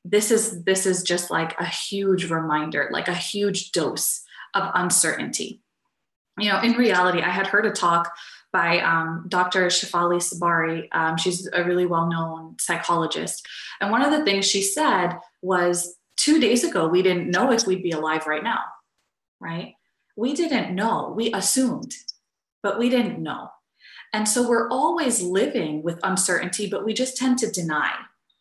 this 0.07 0.31
is 0.31 0.65
this 0.65 0.87
is 0.87 1.03
just 1.03 1.31
like 1.31 1.55
a 1.61 1.67
huge 1.67 2.31
reminder 2.31 2.89
like 2.91 3.07
a 3.07 3.15
huge 3.15 3.73
dose 3.73 4.23
of 4.55 4.71
uncertainty 4.75 5.61
you 6.39 6.51
know 6.51 6.61
in 6.63 6.73
reality 6.73 7.21
i 7.21 7.29
had 7.29 7.47
heard 7.47 7.67
a 7.67 7.71
talk 7.71 8.11
by 8.57 8.81
um, 8.81 9.25
dr 9.29 9.67
Shefali 9.67 10.19
Tsabary. 10.19 10.89
um, 10.93 11.17
she's 11.17 11.49
a 11.53 11.65
really 11.65 11.87
well-known 11.87 12.57
psychologist 12.59 13.47
and 13.81 13.91
one 13.91 14.03
of 14.03 14.11
the 14.11 14.25
things 14.25 14.47
she 14.47 14.63
said 14.63 15.19
was 15.43 15.97
two 16.17 16.39
days 16.41 16.65
ago 16.65 16.89
we 16.89 17.03
didn't 17.03 17.31
know 17.31 17.53
if 17.53 17.67
we'd 17.67 17.83
be 17.83 17.97
alive 18.01 18.27
right 18.27 18.45
now 18.45 18.61
right 19.41 19.75
we 20.17 20.35
didn't 20.35 20.75
know 20.75 21.13
we 21.17 21.33
assumed 21.33 21.93
but 22.63 22.79
we 22.79 22.89
didn't 22.89 23.23
know 23.23 23.49
and 24.13 24.27
so 24.29 24.49
we're 24.49 24.69
always 24.71 25.21
living 25.21 25.83
with 25.83 25.99
uncertainty 26.03 26.67
but 26.69 26.85
we 26.85 26.93
just 26.95 27.17
tend 27.17 27.39
to 27.39 27.51
deny 27.51 27.93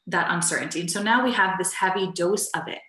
that 0.08 0.32
uncertainty. 0.32 0.82
And 0.82 0.92
so 0.92 1.02
now 1.02 1.24
we 1.24 1.32
have 1.34 1.58
this 1.58 1.74
heavy 1.74 2.12
dose 2.12 2.50
of 2.50 2.68
it. 2.68 2.80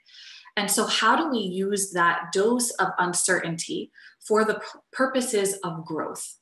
And 0.57 0.71
so, 0.71 0.87
how 0.87 1.17
do 1.17 1.31
we 1.31 1.39
use 1.39 1.93
that 1.93 2.33
dose 2.33 2.71
of 2.73 2.89
uncertainty 2.99 3.91
for 4.27 4.45
the 4.45 4.61
purposes 4.93 5.59
of 5.63 5.85
growth? 5.85 6.37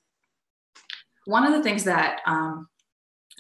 One 1.27 1.47
of 1.47 1.53
the 1.53 1.63
things 1.63 1.85
that 1.85 2.21
um, 2.27 2.69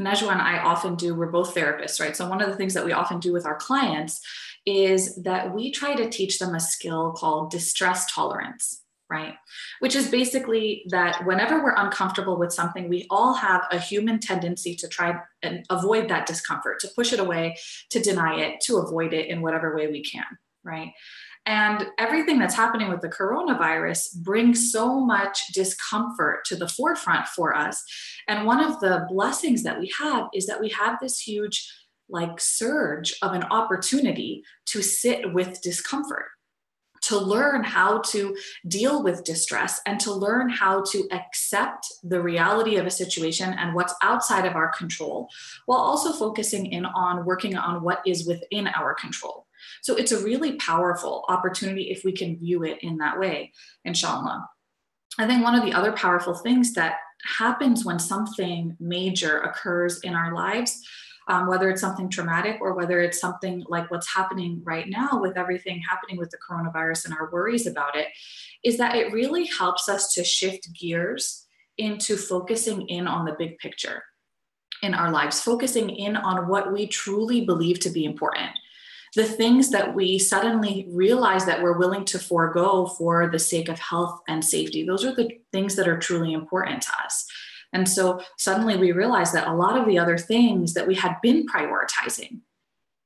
Najwa 0.01 0.33
and 0.33 0.40
I 0.40 0.59
often 0.59 0.97
do, 0.97 1.14
we're 1.14 1.31
both 1.31 1.55
therapists, 1.55 2.01
right? 2.01 2.16
So, 2.16 2.29
one 2.29 2.42
of 2.42 2.49
the 2.49 2.57
things 2.57 2.75
that 2.75 2.85
we 2.85 2.92
often 2.92 3.20
do 3.20 3.33
with 3.33 3.47
our 3.47 3.57
clients 3.57 4.20
is 4.66 5.16
that 5.23 5.55
we 5.55 5.70
try 5.70 5.94
to 5.94 6.09
teach 6.09 6.38
them 6.38 6.55
a 6.55 6.61
skill 6.61 7.12
called 7.12 7.51
distress 7.51 8.12
tolerance 8.12 8.85
right? 9.11 9.35
Which 9.81 9.94
is 9.94 10.11
basically 10.11 10.85
that 10.88 11.25
whenever 11.25 11.62
we're 11.62 11.77
uncomfortable 11.77 12.38
with 12.38 12.53
something, 12.53 12.88
we 12.88 13.07
all 13.11 13.35
have 13.35 13.62
a 13.70 13.79
human 13.79 14.18
tendency 14.18 14.75
to 14.77 14.88
try 14.88 15.20
and 15.42 15.64
avoid 15.70 16.09
that 16.09 16.27
discomfort, 16.27 16.81
to 16.81 16.88
push 16.97 17.12
it 17.12 17.20
away, 17.20 17.57
to 17.90 18.01
deny 18.01 18.40
it, 18.40 18.61
to 18.62 18.79
avoid 18.79 19.12
it 19.12 19.29
in 19.29 19.42
whatever 19.42 19.77
way 19.77 19.88
we 19.88 20.03
can, 20.03 20.25
right? 20.64 20.90
And 21.47 21.87
everything 21.99 22.39
that's 22.39 22.55
happening 22.55 22.89
with 22.89 23.03
the 23.03 23.09
coronavirus 23.09 24.17
brings 24.23 24.73
so 24.73 24.99
much 24.99 25.49
discomfort 25.49 26.45
to 26.47 26.57
the 26.57 26.69
forefront 26.69 27.29
for 27.29 27.55
us. 27.55 27.85
And 28.29 28.47
one 28.47 28.65
of 28.65 28.81
the 28.81 29.07
blessings 29.11 29.63
that 29.65 29.79
we 29.79 29.93
have 30.01 30.29
is 30.33 30.47
that 30.47 30.61
we 30.61 30.71
have 30.71 30.99
this 31.01 31.19
huge, 31.21 31.71
like, 32.09 32.41
surge 32.41 33.15
of 33.21 33.33
an 33.33 33.43
opportunity 33.45 34.43
to 34.67 34.81
sit 34.81 35.35
with 35.35 35.61
discomfort 35.61 36.27
to 37.05 37.19
learn 37.19 37.63
how 37.63 37.99
to 37.99 38.35
deal 38.67 39.03
with 39.03 39.25
distress 39.25 39.81
and 39.85 40.01
to 40.01 40.13
learn 40.13 40.49
how 40.49 40.83
to 40.83 41.07
accept 41.13 41.87
the 42.03 42.21
reality 42.21 42.77
of 42.77 42.87
a 42.87 42.91
situation 42.91 43.53
and 43.59 43.75
what's 43.75 43.95
outside 44.03 44.47
of 44.47 44.57
our 44.57 44.73
control, 44.73 45.29
while 45.67 45.81
also 45.81 46.13
focusing 46.13 46.65
in 46.73 46.87
on 46.87 47.27
working 47.27 47.57
on 47.57 47.83
what 47.83 48.01
is 48.07 48.27
within 48.27 48.67
our 48.69 48.95
control. 48.95 49.47
So 49.83 49.96
it's 49.96 50.12
a 50.12 50.22
really 50.22 50.57
powerful 50.57 51.24
opportunity 51.29 51.90
if 51.90 52.05
we 52.05 52.12
can 52.12 52.38
view 52.38 52.64
it 52.64 52.79
in 52.83 52.98
that 52.98 53.18
way, 53.18 53.53
inshallah. 53.85 54.48
I 55.18 55.27
think 55.27 55.44
one 55.44 55.55
of 55.55 55.64
the 55.64 55.72
other 55.72 55.92
powerful 55.92 56.35
things 56.35 56.72
that 56.74 56.96
happens 57.38 57.85
when 57.85 57.98
something 57.98 58.77
major 58.81 59.38
occurs 59.40 60.00
in 60.00 60.14
our 60.14 60.35
lives 60.35 60.83
um, 61.29 61.46
whether 61.46 61.70
it's 61.70 61.81
something 61.81 62.11
traumatic 62.11 62.59
or 62.61 62.74
whether 62.74 63.00
it's 63.00 63.20
something 63.20 63.64
like 63.68 63.90
what's 63.90 64.12
happening 64.12 64.61
right 64.64 64.88
now 64.88 65.20
with 65.20 65.37
everything 65.37 65.81
happening 65.81 66.16
with 66.16 66.31
the 66.31 66.38
coronavirus 66.38 67.07
and 67.07 67.14
our 67.14 67.31
worries 67.31 67.66
about 67.66 67.96
it, 67.96 68.09
is 68.62 68.77
that 68.79 68.94
it 68.94 69.12
really 69.12 69.46
helps 69.46 69.88
us 69.88 70.12
to 70.14 70.24
shift 70.24 70.68
gears 70.79 71.46
into 71.79 72.16
focusing 72.16 72.87
in 72.88 73.07
on 73.07 73.24
the 73.24 73.35
big 73.38 73.59
picture 73.59 74.03
in 74.83 74.94
our 74.94 75.11
lives, 75.11 75.40
focusing 75.40 75.88
in 75.88 76.16
on 76.16 76.46
what 76.46 76.72
we 76.72 76.87
truly 76.87 77.44
believe 77.44 77.81
to 77.81 77.90
be 77.90 78.05
important. 78.05 78.50
The 79.16 79.24
things 79.24 79.70
that 79.70 79.94
we 79.94 80.18
suddenly 80.18 80.88
realize 80.90 81.46
that 81.46 81.62
we're 81.62 81.79
willing 81.79 82.05
to 82.07 82.18
forego 82.18 82.87
for 82.87 83.29
the 83.29 83.38
sake 83.38 83.68
of 83.68 83.79
health 83.79 84.20
and 84.27 84.44
safety, 84.44 84.85
those 84.85 85.05
are 85.05 85.14
the 85.14 85.31
things 85.53 85.77
that 85.77 85.87
are 85.87 85.98
truly 85.98 86.33
important 86.33 86.83
to 86.83 86.92
us. 87.05 87.27
And 87.72 87.88
so 87.88 88.20
suddenly 88.38 88.77
we 88.77 88.92
realize 88.92 89.33
that 89.33 89.48
a 89.48 89.55
lot 89.55 89.77
of 89.77 89.87
the 89.87 89.98
other 89.98 90.16
things 90.16 90.74
that 90.74 90.87
we 90.87 90.94
had 90.94 91.16
been 91.22 91.46
prioritizing, 91.46 92.40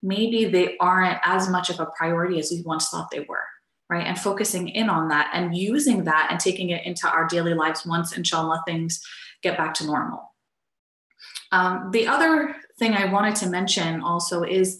maybe 0.02 0.44
they 0.44 0.76
aren't 0.78 1.18
as 1.24 1.48
much 1.48 1.70
of 1.70 1.80
a 1.80 1.86
priority 1.86 2.38
as 2.38 2.50
we 2.50 2.62
once 2.62 2.88
thought 2.88 3.10
they 3.10 3.20
were, 3.28 3.44
right? 3.88 4.06
And 4.06 4.18
focusing 4.18 4.68
in 4.68 4.90
on 4.90 5.08
that 5.08 5.30
and 5.32 5.56
using 5.56 6.04
that 6.04 6.28
and 6.30 6.38
taking 6.38 6.70
it 6.70 6.84
into 6.84 7.08
our 7.08 7.26
daily 7.26 7.54
lives 7.54 7.86
once, 7.86 8.16
inshallah, 8.16 8.62
things 8.66 9.02
get 9.42 9.56
back 9.56 9.74
to 9.74 9.86
normal. 9.86 10.34
Um, 11.50 11.90
the 11.90 12.06
other 12.06 12.54
thing 12.78 12.92
I 12.92 13.06
wanted 13.06 13.36
to 13.36 13.48
mention 13.48 14.02
also 14.02 14.42
is 14.42 14.78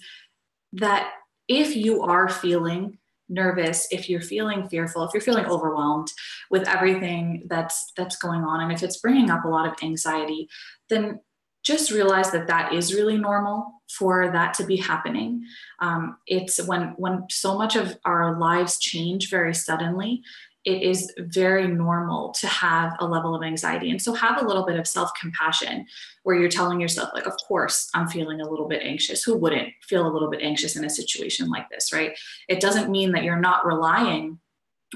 that 0.74 1.12
if 1.48 1.74
you 1.74 2.02
are 2.02 2.28
feeling 2.28 2.98
nervous 3.30 3.86
if 3.90 4.08
you're 4.08 4.22
feeling 4.22 4.68
fearful 4.68 5.04
if 5.04 5.12
you're 5.12 5.20
feeling 5.20 5.44
overwhelmed 5.46 6.10
with 6.50 6.66
everything 6.66 7.42
that's 7.46 7.92
that's 7.96 8.16
going 8.16 8.42
on 8.42 8.60
and 8.60 8.72
if 8.72 8.82
it's 8.82 8.98
bringing 8.98 9.30
up 9.30 9.44
a 9.44 9.48
lot 9.48 9.66
of 9.66 9.74
anxiety 9.82 10.48
then 10.88 11.20
just 11.68 11.90
realize 11.90 12.30
that 12.30 12.46
that 12.46 12.72
is 12.72 12.94
really 12.94 13.18
normal 13.18 13.82
for 13.90 14.30
that 14.32 14.54
to 14.54 14.64
be 14.64 14.76
happening. 14.76 15.44
Um, 15.80 16.16
it's 16.26 16.62
when 16.66 16.94
when 16.96 17.24
so 17.28 17.58
much 17.58 17.76
of 17.76 17.98
our 18.04 18.38
lives 18.38 18.78
change 18.78 19.28
very 19.28 19.54
suddenly 19.54 20.22
it 20.64 20.82
is 20.82 21.12
very 21.18 21.66
normal 21.68 22.32
to 22.32 22.46
have 22.46 22.94
a 22.98 23.06
level 23.06 23.34
of 23.34 23.42
anxiety. 23.42 23.90
And 23.90 24.02
so 24.02 24.12
have 24.14 24.42
a 24.42 24.44
little 24.44 24.66
bit 24.66 24.78
of 24.78 24.86
self 24.86 25.10
compassion 25.20 25.86
where 26.24 26.36
you're 26.36 26.48
telling 26.48 26.80
yourself, 26.80 27.10
like, 27.14 27.26
of 27.26 27.34
course, 27.46 27.88
I'm 27.94 28.08
feeling 28.08 28.40
a 28.40 28.48
little 28.48 28.68
bit 28.68 28.82
anxious. 28.82 29.22
Who 29.22 29.36
wouldn't 29.36 29.70
feel 29.82 30.06
a 30.06 30.12
little 30.12 30.30
bit 30.30 30.42
anxious 30.42 30.76
in 30.76 30.84
a 30.84 30.90
situation 30.90 31.48
like 31.48 31.68
this, 31.70 31.92
right? 31.92 32.12
It 32.48 32.60
doesn't 32.60 32.90
mean 32.90 33.12
that 33.12 33.24
you're 33.24 33.40
not 33.40 33.66
relying 33.66 34.38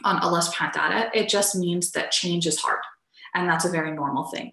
on 0.04 0.18
Allah 0.18 0.40
subhanahu 0.40 0.76
wa 0.76 0.88
ta'ala. 0.88 1.10
It 1.14 1.28
just 1.28 1.54
means 1.54 1.92
that 1.92 2.10
change 2.10 2.46
is 2.46 2.58
hard. 2.58 2.80
And 3.34 3.48
that's 3.48 3.64
a 3.64 3.70
very 3.70 3.92
normal 3.92 4.24
thing. 4.24 4.52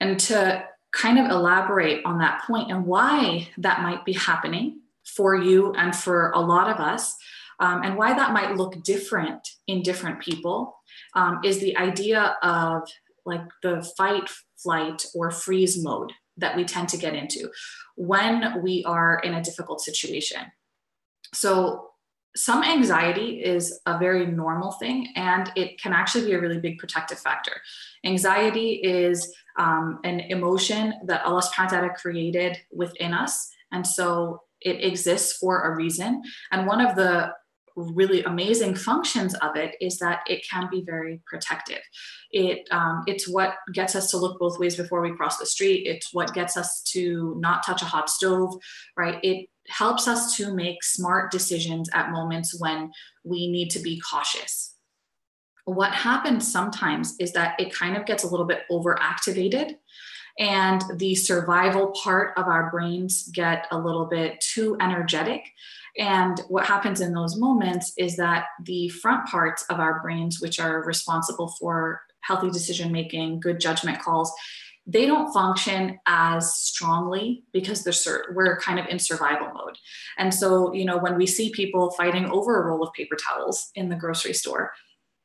And 0.00 0.18
to 0.20 0.64
kind 0.92 1.18
of 1.18 1.30
elaborate 1.30 2.04
on 2.04 2.18
that 2.18 2.42
point 2.46 2.70
and 2.70 2.84
why 2.84 3.48
that 3.58 3.82
might 3.82 4.04
be 4.04 4.12
happening 4.12 4.80
for 5.04 5.34
you 5.36 5.72
and 5.74 5.94
for 5.94 6.30
a 6.30 6.40
lot 6.40 6.68
of 6.68 6.78
us, 6.78 7.16
um, 7.60 7.82
and 7.82 7.96
why 7.96 8.14
that 8.14 8.32
might 8.32 8.56
look 8.56 8.82
different 8.82 9.46
in 9.66 9.82
different 9.82 10.20
people 10.20 10.76
um, 11.14 11.40
is 11.44 11.58
the 11.60 11.76
idea 11.76 12.36
of 12.42 12.82
like 13.24 13.42
the 13.62 13.82
fight, 13.96 14.28
flight, 14.56 15.04
or 15.14 15.30
freeze 15.30 15.82
mode 15.82 16.12
that 16.36 16.56
we 16.56 16.64
tend 16.64 16.88
to 16.88 16.96
get 16.96 17.14
into 17.14 17.50
when 17.96 18.62
we 18.62 18.84
are 18.84 19.20
in 19.20 19.34
a 19.34 19.42
difficult 19.42 19.80
situation. 19.80 20.40
So, 21.34 21.88
some 22.34 22.64
anxiety 22.64 23.42
is 23.44 23.78
a 23.84 23.98
very 23.98 24.24
normal 24.24 24.72
thing 24.72 25.08
and 25.16 25.52
it 25.54 25.78
can 25.78 25.92
actually 25.92 26.24
be 26.24 26.32
a 26.32 26.40
really 26.40 26.58
big 26.58 26.78
protective 26.78 27.18
factor. 27.18 27.52
Anxiety 28.06 28.80
is 28.82 29.34
um, 29.58 30.00
an 30.04 30.20
emotion 30.20 30.94
that 31.04 31.26
Allah 31.26 31.42
subhanahu 31.42 31.94
created 31.94 32.56
within 32.72 33.12
us. 33.12 33.50
And 33.70 33.86
so 33.86 34.42
it 34.60 34.82
exists 34.82 35.36
for 35.36 35.72
a 35.72 35.76
reason. 35.76 36.22
And 36.50 36.66
one 36.66 36.80
of 36.80 36.96
the 36.96 37.34
really 37.76 38.22
amazing 38.24 38.74
functions 38.74 39.34
of 39.36 39.56
it 39.56 39.76
is 39.80 39.98
that 39.98 40.20
it 40.26 40.44
can 40.48 40.68
be 40.70 40.82
very 40.82 41.20
protective. 41.26 41.80
It 42.30 42.66
um, 42.70 43.02
it's 43.06 43.28
what 43.28 43.54
gets 43.72 43.94
us 43.94 44.10
to 44.10 44.16
look 44.16 44.38
both 44.38 44.58
ways 44.58 44.76
before 44.76 45.00
we 45.00 45.14
cross 45.14 45.38
the 45.38 45.46
street. 45.46 45.86
It's 45.86 46.12
what 46.12 46.34
gets 46.34 46.56
us 46.56 46.82
to 46.92 47.36
not 47.38 47.64
touch 47.64 47.82
a 47.82 47.86
hot 47.86 48.10
stove, 48.10 48.54
right? 48.96 49.18
It 49.22 49.48
helps 49.68 50.08
us 50.08 50.36
to 50.36 50.54
make 50.54 50.82
smart 50.82 51.30
decisions 51.30 51.88
at 51.94 52.10
moments 52.10 52.58
when 52.60 52.90
we 53.24 53.50
need 53.50 53.70
to 53.70 53.78
be 53.78 54.00
cautious. 54.00 54.74
What 55.64 55.92
happens 55.92 56.50
sometimes 56.50 57.14
is 57.20 57.32
that 57.32 57.54
it 57.60 57.72
kind 57.72 57.96
of 57.96 58.04
gets 58.04 58.24
a 58.24 58.28
little 58.28 58.46
bit 58.46 58.62
overactivated 58.70 59.76
and 60.38 60.82
the 60.96 61.14
survival 61.14 61.88
part 62.02 62.32
of 62.36 62.46
our 62.46 62.70
brains 62.70 63.28
get 63.28 63.66
a 63.70 63.78
little 63.78 64.06
bit 64.06 64.40
too 64.40 64.76
energetic 64.80 65.52
and 65.98 66.40
what 66.48 66.66
happens 66.66 67.00
in 67.00 67.12
those 67.12 67.36
moments 67.36 67.92
is 67.98 68.16
that 68.16 68.46
the 68.64 68.88
front 68.88 69.26
parts 69.26 69.64
of 69.68 69.78
our 69.78 70.00
brains, 70.00 70.40
which 70.40 70.58
are 70.58 70.82
responsible 70.84 71.48
for 71.48 72.00
healthy 72.20 72.50
decision 72.50 72.92
making, 72.92 73.40
good 73.40 73.60
judgment 73.60 74.00
calls, 74.00 74.32
they 74.86 75.06
don't 75.06 75.32
function 75.32 75.98
as 76.06 76.54
strongly 76.54 77.44
because 77.52 77.84
they're 77.84 78.24
we're 78.32 78.58
kind 78.58 78.80
of 78.80 78.86
in 78.86 78.98
survival 78.98 79.48
mode. 79.54 79.78
And 80.18 80.34
so, 80.34 80.72
you 80.72 80.84
know, 80.84 80.98
when 80.98 81.16
we 81.16 81.26
see 81.26 81.50
people 81.50 81.90
fighting 81.90 82.24
over 82.26 82.60
a 82.60 82.66
roll 82.66 82.82
of 82.82 82.92
paper 82.92 83.16
towels 83.16 83.70
in 83.74 83.88
the 83.88 83.94
grocery 83.94 84.32
store, 84.32 84.72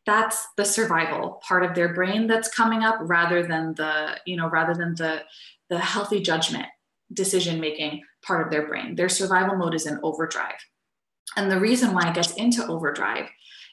that's 0.07 0.47
the 0.55 0.65
survival 0.65 1.39
part 1.47 1.63
of 1.63 1.75
their 1.75 1.93
brain 1.93 2.25
that's 2.25 2.47
coming 2.47 2.81
up 2.81 2.95
rather 3.01 3.45
than 3.45 3.75
the, 3.75 4.17
you 4.25 4.37
know, 4.37 4.49
rather 4.49 4.73
than 4.73 4.95
the 4.95 5.21
the 5.69 5.77
healthy 5.77 6.21
judgment 6.21 6.65
decision 7.13 7.59
making 7.59 8.01
part 8.25 8.41
of 8.41 8.49
their 8.49 8.67
brain. 8.67 8.95
Their 8.95 9.09
survival 9.09 9.57
mode 9.57 9.75
is 9.75 9.85
in 9.85 9.99
overdrive. 10.01 10.55
And 11.35 11.51
the 11.51 11.59
reason 11.59 11.93
why 11.93 12.09
it 12.09 12.15
gets 12.15 12.33
into 12.35 12.65
overdrive 12.65 13.29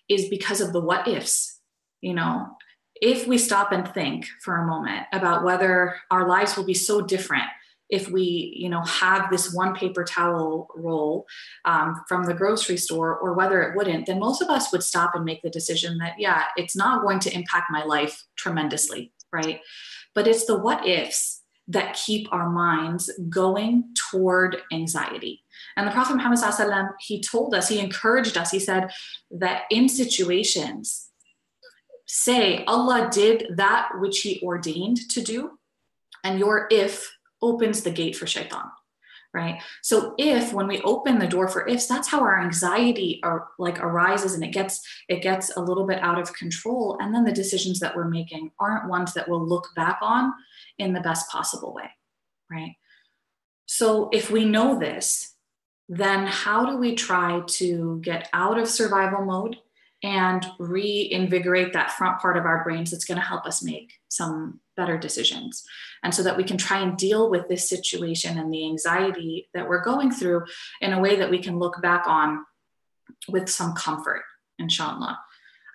is 0.08 0.28
because 0.28 0.60
of 0.60 0.72
the 0.72 0.80
what 0.80 1.06
ifs. 1.06 1.60
You 2.00 2.14
know, 2.14 2.48
if 2.96 3.26
we 3.26 3.38
stop 3.38 3.70
and 3.72 3.86
think 3.88 4.26
for 4.42 4.56
a 4.56 4.66
moment 4.66 5.06
about 5.12 5.44
whether 5.44 5.96
our 6.10 6.28
lives 6.28 6.56
will 6.56 6.64
be 6.64 6.74
so 6.74 7.00
different 7.00 7.46
if 7.90 8.10
we 8.10 8.54
you 8.56 8.68
know 8.68 8.82
have 8.82 9.30
this 9.30 9.52
one 9.52 9.74
paper 9.74 10.04
towel 10.04 10.68
roll 10.74 11.26
um, 11.64 12.02
from 12.08 12.24
the 12.24 12.34
grocery 12.34 12.76
store 12.76 13.16
or 13.18 13.34
whether 13.34 13.62
it 13.62 13.76
wouldn't 13.76 14.06
then 14.06 14.18
most 14.18 14.40
of 14.40 14.48
us 14.48 14.72
would 14.72 14.82
stop 14.82 15.14
and 15.14 15.24
make 15.24 15.42
the 15.42 15.50
decision 15.50 15.98
that 15.98 16.14
yeah 16.18 16.44
it's 16.56 16.74
not 16.76 17.02
going 17.02 17.20
to 17.20 17.34
impact 17.34 17.66
my 17.70 17.84
life 17.84 18.24
tremendously 18.36 19.12
right? 19.34 19.60
But 20.14 20.28
it's 20.28 20.46
the 20.46 20.58
what 20.58 20.86
ifs 20.86 21.42
that 21.66 21.94
keep 21.94 22.32
our 22.32 22.48
minds 22.48 23.10
going 23.28 23.84
toward 24.10 24.58
anxiety. 24.72 25.42
And 25.76 25.86
the 25.86 25.92
prophet 25.92 26.14
muhammad 26.14 26.38
he 27.00 27.20
told 27.20 27.54
us 27.54 27.68
he 27.68 27.80
encouraged 27.80 28.36
us 28.36 28.50
he 28.50 28.58
said 28.58 28.90
that 29.30 29.62
in 29.70 29.88
situations 29.88 31.08
say 32.06 32.64
Allah 32.66 33.08
did 33.10 33.46
that 33.56 33.88
which 33.98 34.20
He 34.20 34.40
ordained 34.42 34.98
to 35.10 35.22
do, 35.22 35.58
and 36.22 36.38
your 36.38 36.68
if 36.70 37.13
opens 37.44 37.82
the 37.82 37.90
gate 37.90 38.16
for 38.16 38.26
shaitan 38.26 38.64
right? 39.34 39.60
So 39.82 40.14
if 40.16 40.52
when 40.52 40.68
we 40.68 40.80
open 40.82 41.18
the 41.18 41.26
door 41.26 41.48
for 41.48 41.66
ifs 41.66 41.88
that's 41.88 42.08
how 42.08 42.20
our 42.20 42.40
anxiety 42.40 43.20
are 43.24 43.48
like 43.58 43.80
arises 43.80 44.34
and 44.34 44.44
it 44.44 44.52
gets 44.52 44.80
it 45.08 45.22
gets 45.22 45.56
a 45.56 45.60
little 45.60 45.86
bit 45.86 45.98
out 45.98 46.20
of 46.20 46.32
control. 46.34 46.96
And 47.00 47.12
then 47.12 47.24
the 47.24 47.32
decisions 47.32 47.80
that 47.80 47.96
we're 47.96 48.08
making 48.08 48.52
aren't 48.60 48.88
ones 48.88 49.12
that 49.14 49.28
we'll 49.28 49.44
look 49.44 49.68
back 49.74 49.98
on 50.00 50.32
in 50.78 50.92
the 50.92 51.00
best 51.00 51.28
possible 51.28 51.74
way 51.74 51.90
right? 52.50 52.76
So 53.66 54.08
if 54.12 54.30
we 54.30 54.44
know 54.44 54.78
this 54.78 55.34
then 55.88 56.26
how 56.26 56.64
do 56.64 56.78
we 56.78 56.94
try 56.94 57.42
to 57.46 58.00
get 58.02 58.28
out 58.32 58.58
of 58.58 58.68
survival 58.68 59.24
mode 59.24 59.56
and 60.04 60.46
reinvigorate 60.58 61.72
that 61.72 61.90
front 61.90 62.20
part 62.20 62.36
of 62.36 62.44
our 62.44 62.62
brains 62.62 62.90
that's 62.90 63.06
going 63.06 63.18
to 63.18 63.24
help 63.24 63.46
us 63.46 63.62
make 63.62 63.94
some 64.08 64.60
better 64.76 64.98
decisions. 64.98 65.64
And 66.02 66.14
so 66.14 66.22
that 66.22 66.36
we 66.36 66.44
can 66.44 66.58
try 66.58 66.80
and 66.82 66.94
deal 66.94 67.30
with 67.30 67.48
this 67.48 67.66
situation 67.66 68.36
and 68.36 68.52
the 68.52 68.66
anxiety 68.66 69.48
that 69.54 69.66
we're 69.66 69.82
going 69.82 70.10
through 70.10 70.44
in 70.82 70.92
a 70.92 71.00
way 71.00 71.16
that 71.16 71.30
we 71.30 71.38
can 71.38 71.58
look 71.58 71.80
back 71.80 72.06
on 72.06 72.44
with 73.28 73.48
some 73.48 73.72
comfort, 73.72 74.22
inshallah. 74.58 75.18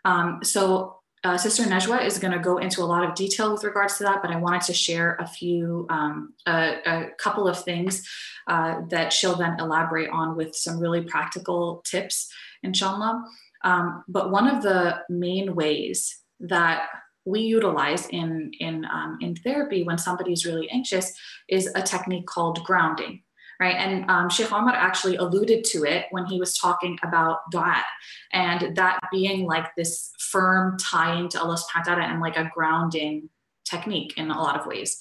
Um, 0.05 0.41
so 0.43 0.99
uh, 1.23 1.37
Sister 1.37 1.63
Najwa 1.63 2.05
is 2.05 2.19
going 2.19 2.31
to 2.31 2.39
go 2.39 2.59
into 2.59 2.83
a 2.83 2.85
lot 2.85 3.03
of 3.03 3.15
detail 3.15 3.51
with 3.51 3.63
regards 3.63 3.97
to 3.97 4.03
that, 4.03 4.21
but 4.21 4.29
I 4.29 4.37
wanted 4.37 4.61
to 4.61 4.73
share 4.73 5.15
a 5.15 5.25
few, 5.25 5.87
um, 5.89 6.33
a, 6.45 6.77
a, 6.85 7.09
couple 7.17 7.47
of 7.47 7.63
things 7.63 8.07
uh, 8.47 8.81
that 8.89 9.11
she'll 9.11 9.35
then 9.35 9.59
elaborate 9.59 10.09
on 10.11 10.37
with 10.37 10.55
some 10.55 10.79
really 10.79 11.01
practical 11.01 11.83
tips, 11.83 12.31
inshallah. 12.61 13.25
Um, 13.63 14.03
but 14.07 14.31
one 14.31 14.47
of 14.47 14.63
the 14.63 14.99
main 15.09 15.55
ways 15.55 16.17
that 16.39 16.87
we 17.25 17.41
utilize 17.41 18.07
in 18.07 18.51
in 18.59 18.85
um, 18.85 19.17
in 19.21 19.35
therapy 19.35 19.83
when 19.83 19.97
somebody's 19.97 20.45
really 20.45 20.69
anxious 20.69 21.13
is 21.47 21.69
a 21.75 21.81
technique 21.81 22.25
called 22.25 22.63
grounding 22.63 23.21
right? 23.59 23.75
And 23.75 24.09
um, 24.09 24.29
sheikh 24.29 24.51
omar 24.51 24.73
actually 24.73 25.17
alluded 25.17 25.63
to 25.65 25.83
it 25.83 26.05
when 26.11 26.25
he 26.25 26.39
was 26.39 26.57
talking 26.57 26.97
about 27.03 27.39
dua 27.51 27.83
and 28.31 28.75
that 28.77 28.99
being 29.11 29.45
like 29.45 29.75
this 29.75 30.11
firm 30.17 30.77
tying 30.77 31.27
to 31.29 31.41
allah 31.41 31.57
subhanahu 31.57 31.87
wa 31.87 31.95
ta'ala 31.95 32.03
and 32.03 32.21
like 32.21 32.37
a 32.37 32.49
grounding 32.53 33.29
technique 33.65 34.13
in 34.17 34.31
a 34.31 34.41
lot 34.41 34.59
of 34.59 34.65
ways. 34.65 34.97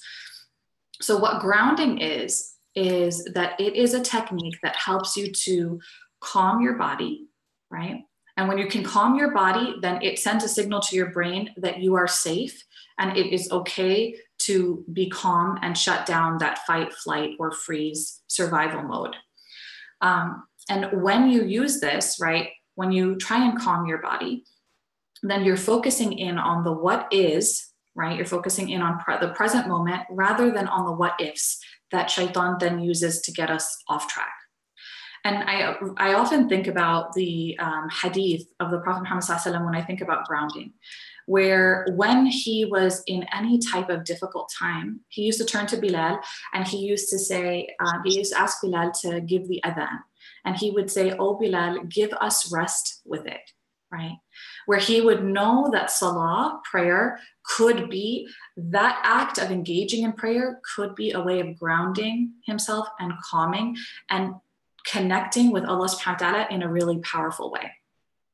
So 1.01 1.17
what 1.17 1.41
grounding 1.41 1.99
is 1.99 2.55
is 2.75 3.23
that 3.33 3.59
it 3.59 3.75
is 3.75 3.93
a 3.93 4.01
technique 4.01 4.57
that 4.61 4.75
helps 4.75 5.17
you 5.17 5.31
to 5.31 5.79
calm 6.21 6.61
your 6.61 6.73
body 6.73 7.27
right 7.71 8.03
and 8.39 8.47
when 8.47 8.57
you 8.57 8.67
can 8.67 8.85
calm 8.85 9.15
your 9.15 9.31
body, 9.31 9.75
then 9.81 10.01
it 10.01 10.17
sends 10.17 10.45
a 10.45 10.47
signal 10.47 10.79
to 10.79 10.95
your 10.95 11.11
brain 11.11 11.53
that 11.57 11.79
you 11.79 11.95
are 11.95 12.07
safe 12.07 12.63
and 12.97 13.17
it 13.17 13.33
is 13.33 13.51
okay 13.51 14.15
to 14.43 14.85
be 14.93 15.09
calm 15.09 15.59
and 15.61 15.77
shut 15.77 16.05
down 16.05 16.37
that 16.37 16.59
fight, 16.59 16.93
flight, 16.93 17.31
or 17.37 17.51
freeze 17.51 18.21
survival 18.27 18.81
mode. 18.81 19.13
Um, 19.99 20.47
and 20.69 21.03
when 21.03 21.29
you 21.29 21.43
use 21.43 21.81
this, 21.81 22.17
right, 22.21 22.51
when 22.75 22.93
you 22.93 23.17
try 23.17 23.45
and 23.45 23.59
calm 23.59 23.85
your 23.85 23.97
body, 23.97 24.45
then 25.21 25.43
you're 25.43 25.57
focusing 25.57 26.17
in 26.17 26.37
on 26.37 26.63
the 26.63 26.71
what 26.71 27.09
is, 27.11 27.67
right? 27.93 28.15
You're 28.15 28.25
focusing 28.25 28.69
in 28.69 28.81
on 28.81 28.99
pre- 28.99 29.19
the 29.19 29.33
present 29.33 29.67
moment 29.67 30.03
rather 30.09 30.49
than 30.49 30.69
on 30.69 30.85
the 30.85 30.93
what 30.93 31.19
ifs 31.19 31.59
that 31.91 32.09
shaitan 32.09 32.55
then 32.57 32.79
uses 32.79 33.19
to 33.23 33.33
get 33.33 33.49
us 33.49 33.83
off 33.89 34.07
track. 34.07 34.31
And 35.29 35.43
I, 35.47 35.75
I 35.97 36.13
often 36.15 36.49
think 36.49 36.65
about 36.65 37.13
the 37.13 37.55
um, 37.59 37.87
hadith 37.89 38.47
of 38.59 38.71
the 38.71 38.79
Prophet 38.79 39.03
Muhammad 39.03 39.63
when 39.63 39.75
I 39.75 39.81
think 39.83 40.01
about 40.01 40.25
grounding, 40.25 40.73
where 41.27 41.85
when 41.95 42.25
he 42.25 42.65
was 42.65 43.03
in 43.05 43.27
any 43.31 43.59
type 43.59 43.89
of 43.89 44.05
difficult 44.05 44.51
time, 44.57 45.01
he 45.09 45.21
used 45.21 45.39
to 45.39 45.45
turn 45.45 45.67
to 45.67 45.77
Bilal 45.77 46.19
and 46.55 46.67
he 46.67 46.77
used 46.77 47.11
to 47.11 47.19
say, 47.19 47.69
uh, 47.79 47.99
he 48.03 48.17
used 48.17 48.33
to 48.33 48.39
ask 48.39 48.59
Bilal 48.63 48.91
to 49.03 49.21
give 49.21 49.47
the 49.47 49.61
adhan. 49.63 49.99
And 50.45 50.57
he 50.57 50.71
would 50.71 50.89
say, 50.89 51.13
Oh, 51.19 51.37
Bilal, 51.37 51.83
give 51.83 52.11
us 52.13 52.51
rest 52.51 53.01
with 53.05 53.27
it, 53.27 53.51
right? 53.91 54.17
Where 54.65 54.79
he 54.79 54.99
would 54.99 55.23
know 55.23 55.69
that 55.71 55.91
salah, 55.91 56.59
prayer, 56.63 57.19
could 57.43 57.87
be 57.87 58.27
that 58.57 58.99
act 59.03 59.37
of 59.37 59.51
engaging 59.51 60.05
in 60.05 60.13
prayer 60.13 60.59
could 60.75 60.95
be 60.95 61.11
a 61.11 61.21
way 61.21 61.39
of 61.39 61.59
grounding 61.59 62.31
himself 62.47 62.87
and 62.99 63.13
calming 63.29 63.75
and 64.09 64.33
connecting 64.91 65.51
with 65.51 65.65
Allah 65.65 65.87
subhanahu 65.87 66.21
wa 66.21 66.31
ta'ala 66.31 66.47
in 66.49 66.63
a 66.63 66.71
really 66.71 66.99
powerful 66.99 67.51
way. 67.51 67.71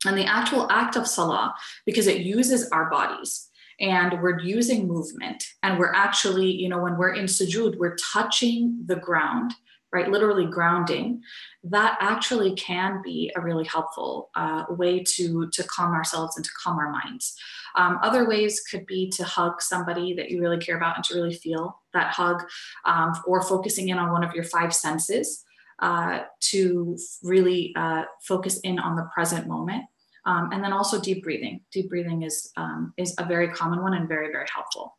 And 0.05 0.17
the 0.17 0.25
actual 0.25 0.71
act 0.71 0.95
of 0.95 1.07
salah, 1.07 1.55
because 1.85 2.07
it 2.07 2.21
uses 2.21 2.69
our 2.69 2.89
bodies 2.89 3.49
and 3.79 4.21
we're 4.21 4.39
using 4.39 4.87
movement 4.87 5.43
and 5.63 5.79
we're 5.79 5.93
actually, 5.93 6.51
you 6.51 6.69
know, 6.69 6.81
when 6.81 6.97
we're 6.97 7.13
in 7.13 7.25
sujood, 7.25 7.77
we're 7.77 7.97
touching 8.13 8.83
the 8.85 8.95
ground, 8.95 9.53
right? 9.91 10.09
Literally 10.09 10.45
grounding. 10.45 11.23
That 11.63 11.97
actually 11.99 12.53
can 12.55 13.01
be 13.03 13.31
a 13.35 13.41
really 13.41 13.65
helpful 13.65 14.29
uh, 14.35 14.65
way 14.69 15.03
to, 15.15 15.49
to 15.49 15.63
calm 15.63 15.93
ourselves 15.93 16.37
and 16.37 16.45
to 16.45 16.51
calm 16.63 16.77
our 16.77 16.91
minds. 16.91 17.35
Um, 17.75 17.99
other 18.01 18.27
ways 18.27 18.61
could 18.61 18.85
be 18.85 19.09
to 19.11 19.23
hug 19.23 19.61
somebody 19.61 20.13
that 20.13 20.29
you 20.29 20.39
really 20.39 20.59
care 20.59 20.77
about 20.77 20.95
and 20.95 21.03
to 21.05 21.15
really 21.15 21.33
feel 21.33 21.81
that 21.93 22.13
hug, 22.13 22.43
um, 22.85 23.13
or 23.25 23.41
focusing 23.41 23.89
in 23.89 23.97
on 23.97 24.11
one 24.11 24.23
of 24.23 24.33
your 24.33 24.45
five 24.45 24.73
senses 24.73 25.44
uh, 25.79 26.21
to 26.39 26.97
really 27.23 27.73
uh, 27.75 28.03
focus 28.27 28.59
in 28.59 28.79
on 28.79 28.95
the 28.95 29.07
present 29.13 29.47
moment. 29.47 29.83
Um, 30.25 30.49
and 30.51 30.63
then 30.63 30.73
also 30.73 30.99
deep 30.99 31.23
breathing. 31.23 31.61
Deep 31.71 31.89
breathing 31.89 32.23
is, 32.23 32.51
um, 32.57 32.93
is 32.97 33.13
a 33.19 33.25
very 33.25 33.49
common 33.49 33.83
one 33.83 33.93
and 33.93 34.07
very, 34.07 34.31
very 34.31 34.47
helpful. 34.51 34.97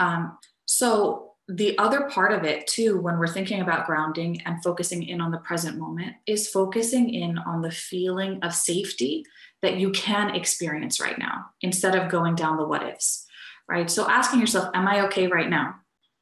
Um, 0.00 0.38
so 0.64 1.32
the 1.46 1.76
other 1.78 2.08
part 2.08 2.32
of 2.32 2.44
it 2.44 2.66
too, 2.66 3.00
when 3.00 3.18
we're 3.18 3.26
thinking 3.26 3.60
about 3.60 3.86
grounding 3.86 4.40
and 4.42 4.62
focusing 4.62 5.02
in 5.02 5.20
on 5.20 5.30
the 5.30 5.38
present 5.38 5.78
moment, 5.78 6.14
is 6.26 6.48
focusing 6.48 7.12
in 7.12 7.38
on 7.38 7.60
the 7.60 7.70
feeling 7.70 8.38
of 8.42 8.54
safety 8.54 9.24
that 9.62 9.76
you 9.76 9.90
can 9.90 10.34
experience 10.34 11.00
right 11.00 11.18
now 11.18 11.46
instead 11.60 11.94
of 11.94 12.10
going 12.10 12.34
down 12.34 12.56
the 12.56 12.66
what 12.66 12.82
ifs, 12.82 13.26
right? 13.68 13.90
So 13.90 14.08
asking 14.08 14.40
yourself, 14.40 14.70
am 14.74 14.88
I 14.88 15.04
okay 15.06 15.26
right 15.26 15.50
now? 15.50 15.74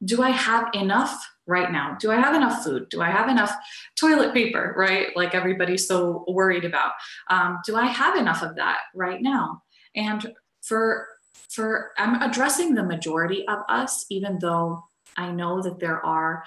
Do 0.03 0.21
I 0.21 0.29
have 0.29 0.69
enough 0.73 1.27
right 1.45 1.71
now? 1.71 1.97
Do 1.99 2.11
I 2.11 2.15
have 2.15 2.35
enough 2.35 2.63
food? 2.63 2.87
Do 2.89 3.01
I 3.01 3.09
have 3.09 3.27
enough 3.27 3.53
toilet 3.99 4.33
paper, 4.33 4.73
right? 4.77 5.07
Like 5.15 5.35
everybody's 5.35 5.87
so 5.87 6.23
worried 6.27 6.63
about. 6.63 6.93
Um, 7.29 7.59
do 7.65 7.75
I 7.75 7.87
have 7.87 8.15
enough 8.15 8.43
of 8.43 8.55
that 8.55 8.79
right 8.95 9.21
now? 9.21 9.63
And 9.95 10.33
for 10.61 11.07
for 11.49 11.91
I'm 11.97 12.21
addressing 12.21 12.75
the 12.75 12.83
majority 12.83 13.47
of 13.47 13.59
us, 13.67 14.05
even 14.09 14.37
though 14.39 14.83
I 15.17 15.31
know 15.31 15.61
that 15.61 15.79
there 15.79 16.05
are 16.05 16.43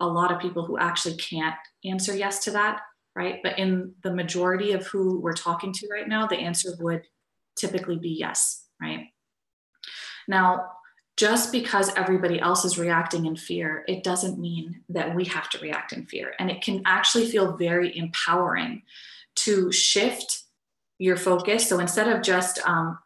a 0.00 0.06
lot 0.06 0.32
of 0.32 0.40
people 0.40 0.64
who 0.64 0.78
actually 0.78 1.16
can't 1.16 1.56
answer 1.84 2.14
yes 2.14 2.44
to 2.44 2.50
that, 2.52 2.80
right? 3.14 3.40
But 3.42 3.58
in 3.58 3.94
the 4.02 4.14
majority 4.14 4.72
of 4.72 4.86
who 4.86 5.20
we're 5.20 5.32
talking 5.32 5.72
to 5.72 5.88
right 5.90 6.06
now, 6.06 6.26
the 6.26 6.36
answer 6.36 6.70
would 6.78 7.02
typically 7.56 7.96
be 7.96 8.10
yes, 8.10 8.66
right? 8.80 9.06
Now, 10.28 10.70
just 11.16 11.50
because 11.50 11.94
everybody 11.96 12.38
else 12.38 12.64
is 12.64 12.78
reacting 12.78 13.26
in 13.26 13.36
fear, 13.36 13.84
it 13.88 14.04
doesn't 14.04 14.38
mean 14.38 14.82
that 14.90 15.14
we 15.14 15.24
have 15.24 15.48
to 15.50 15.58
react 15.58 15.92
in 15.92 16.06
fear. 16.06 16.34
And 16.38 16.50
it 16.50 16.62
can 16.62 16.82
actually 16.84 17.26
feel 17.26 17.56
very 17.56 17.96
empowering 17.96 18.82
to 19.36 19.72
shift 19.72 20.42
your 20.98 21.16
focus. 21.16 21.68
So 21.68 21.78
instead 21.78 22.08
of 22.08 22.22
just 22.22 22.58
um, 22.66 22.98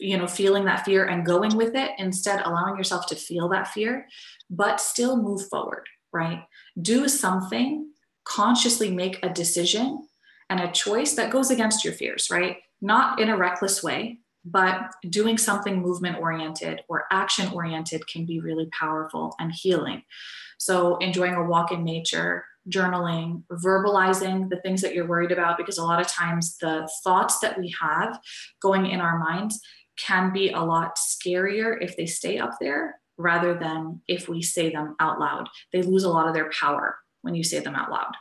you 0.00 0.16
know 0.16 0.26
feeling 0.26 0.64
that 0.64 0.84
fear 0.84 1.04
and 1.06 1.26
going 1.26 1.56
with 1.56 1.74
it 1.74 1.92
instead 1.98 2.40
allowing 2.44 2.76
yourself 2.76 3.06
to 3.06 3.14
feel 3.14 3.48
that 3.48 3.68
fear 3.68 4.06
but 4.50 4.80
still 4.80 5.16
move 5.16 5.46
forward 5.48 5.86
right 6.12 6.42
do 6.80 7.08
something 7.08 7.88
consciously 8.24 8.90
make 8.90 9.18
a 9.22 9.28
decision 9.28 10.06
and 10.50 10.60
a 10.60 10.72
choice 10.72 11.14
that 11.14 11.30
goes 11.30 11.50
against 11.50 11.84
your 11.84 11.94
fears 11.94 12.28
right 12.30 12.56
not 12.80 13.20
in 13.20 13.28
a 13.28 13.36
reckless 13.36 13.82
way 13.82 14.18
but 14.44 14.92
doing 15.08 15.38
something 15.38 15.80
movement 15.80 16.18
oriented 16.18 16.82
or 16.88 17.04
action 17.10 17.50
oriented 17.52 18.06
can 18.06 18.26
be 18.26 18.40
really 18.40 18.68
powerful 18.78 19.34
and 19.38 19.52
healing 19.52 20.02
so 20.58 20.96
enjoying 20.98 21.34
a 21.34 21.44
walk 21.44 21.72
in 21.72 21.84
nature 21.84 22.44
journaling, 22.68 23.42
verbalizing 23.50 24.48
the 24.48 24.60
things 24.60 24.80
that 24.80 24.94
you're 24.94 25.06
worried 25.06 25.32
about, 25.32 25.58
because 25.58 25.78
a 25.78 25.84
lot 25.84 26.00
of 26.00 26.06
times 26.06 26.56
the 26.58 26.88
thoughts 27.02 27.38
that 27.40 27.58
we 27.58 27.74
have 27.80 28.18
going 28.60 28.86
in 28.86 29.00
our 29.00 29.18
minds 29.18 29.60
can 29.96 30.32
be 30.32 30.50
a 30.50 30.60
lot 30.60 30.96
scarier 30.96 31.76
if 31.80 31.96
they 31.96 32.06
stay 32.06 32.38
up 32.38 32.52
there 32.60 32.98
rather 33.16 33.54
than 33.54 34.00
if 34.08 34.28
we 34.28 34.42
say 34.42 34.70
them 34.70 34.96
out 34.98 35.20
loud. 35.20 35.48
They 35.72 35.82
lose 35.82 36.04
a 36.04 36.08
lot 36.08 36.26
of 36.26 36.34
their 36.34 36.50
power 36.58 36.96
when 37.22 37.34
you 37.34 37.44
say 37.44 37.60
them 37.60 37.76
out 37.76 37.90
loud. 37.90 38.12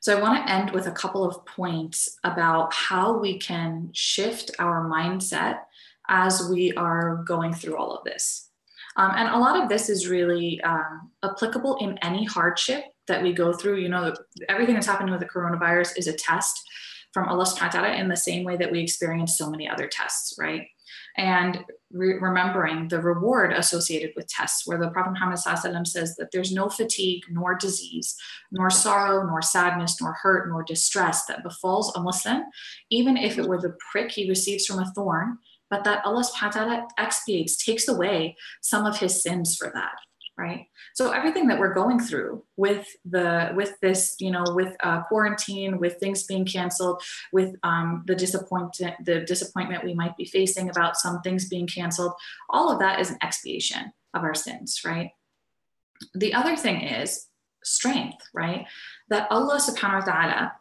So, 0.00 0.16
I 0.16 0.20
want 0.20 0.46
to 0.46 0.52
end 0.52 0.70
with 0.70 0.86
a 0.86 0.92
couple 0.92 1.24
of 1.24 1.44
points 1.46 2.18
about 2.24 2.72
how 2.72 3.18
we 3.18 3.38
can 3.38 3.90
shift 3.92 4.50
our 4.58 4.88
mindset 4.88 5.60
as 6.08 6.48
we 6.50 6.72
are 6.72 7.22
going 7.26 7.54
through 7.54 7.76
all 7.76 7.94
of 7.94 8.04
this. 8.04 8.48
Um, 8.96 9.12
and 9.14 9.28
a 9.28 9.38
lot 9.38 9.62
of 9.62 9.68
this 9.68 9.88
is 9.88 10.08
really 10.08 10.60
um, 10.62 11.10
applicable 11.22 11.76
in 11.76 11.96
any 11.98 12.24
hardship 12.24 12.84
that 13.06 13.22
we 13.22 13.32
go 13.32 13.52
through. 13.52 13.76
You 13.76 13.88
know, 13.88 14.14
everything 14.48 14.74
that's 14.74 14.86
happening 14.86 15.12
with 15.12 15.20
the 15.20 15.28
coronavirus 15.28 15.96
is 15.96 16.06
a 16.06 16.12
test 16.12 16.60
from 17.12 17.28
Allah 17.28 17.44
subhanahu 17.44 17.74
wa 17.74 17.80
ta'ala 17.80 17.94
in 17.94 18.08
the 18.08 18.16
same 18.16 18.44
way 18.44 18.56
that 18.56 18.70
we 18.70 18.80
experience 18.80 19.36
so 19.36 19.50
many 19.50 19.68
other 19.68 19.88
tests, 19.88 20.36
right? 20.38 20.66
And 21.16 21.64
re- 21.92 22.18
remembering 22.18 22.88
the 22.88 23.00
reward 23.00 23.52
associated 23.52 24.12
with 24.16 24.28
tests, 24.28 24.66
where 24.66 24.78
the 24.78 24.90
Prophet 24.90 25.12
Muhammad 25.12 25.38
says 25.38 26.16
that 26.16 26.30
there's 26.32 26.52
no 26.52 26.68
fatigue, 26.68 27.22
nor 27.30 27.54
disease, 27.54 28.16
nor 28.52 28.70
sorrow, 28.70 29.26
nor 29.26 29.42
sadness, 29.42 30.00
nor 30.00 30.12
hurt, 30.12 30.48
nor 30.48 30.62
distress 30.62 31.26
that 31.26 31.42
befalls 31.42 31.94
a 31.96 32.00
Muslim, 32.00 32.42
even 32.90 33.16
if 33.16 33.38
it 33.38 33.46
were 33.46 33.60
the 33.60 33.76
prick 33.90 34.12
he 34.12 34.28
receives 34.28 34.66
from 34.66 34.78
a 34.78 34.92
thorn, 34.92 35.38
but 35.68 35.84
that 35.84 36.04
Allah 36.04 36.24
subhanahu 36.24 36.56
wa 36.56 36.64
ta'ala 36.64 36.88
expiates, 36.98 37.64
takes 37.64 37.88
away 37.88 38.36
some 38.60 38.86
of 38.86 38.98
his 38.98 39.22
sins 39.22 39.56
for 39.56 39.70
that, 39.74 39.94
right? 40.40 40.66
So 40.94 41.10
everything 41.10 41.46
that 41.48 41.58
we're 41.58 41.74
going 41.74 42.00
through 42.00 42.42
with 42.56 42.86
the 43.04 43.52
with 43.54 43.74
this, 43.82 44.16
you 44.18 44.30
know, 44.30 44.44
with 44.48 44.74
uh, 44.82 45.02
quarantine, 45.02 45.78
with 45.78 45.98
things 45.98 46.24
being 46.24 46.46
canceled, 46.46 47.02
with 47.32 47.54
um, 47.62 48.04
the 48.06 48.14
disappointment, 48.14 48.96
the 49.04 49.20
disappointment 49.20 49.84
we 49.84 49.94
might 49.94 50.16
be 50.16 50.24
facing 50.24 50.70
about 50.70 50.96
some 50.96 51.20
things 51.20 51.48
being 51.48 51.66
canceled, 51.66 52.12
all 52.48 52.72
of 52.72 52.78
that 52.80 52.98
is 53.00 53.10
an 53.10 53.18
expiation 53.22 53.92
of 54.14 54.22
our 54.22 54.34
sins, 54.34 54.80
right? 54.84 55.10
The 56.14 56.32
other 56.32 56.56
thing 56.56 56.80
is 56.80 57.26
strength, 57.62 58.24
right? 58.32 58.66
That 59.10 59.30
Allah 59.30 59.60
subhanahu 59.60 60.06
wa 60.06 60.12
ta'ala 60.12 60.52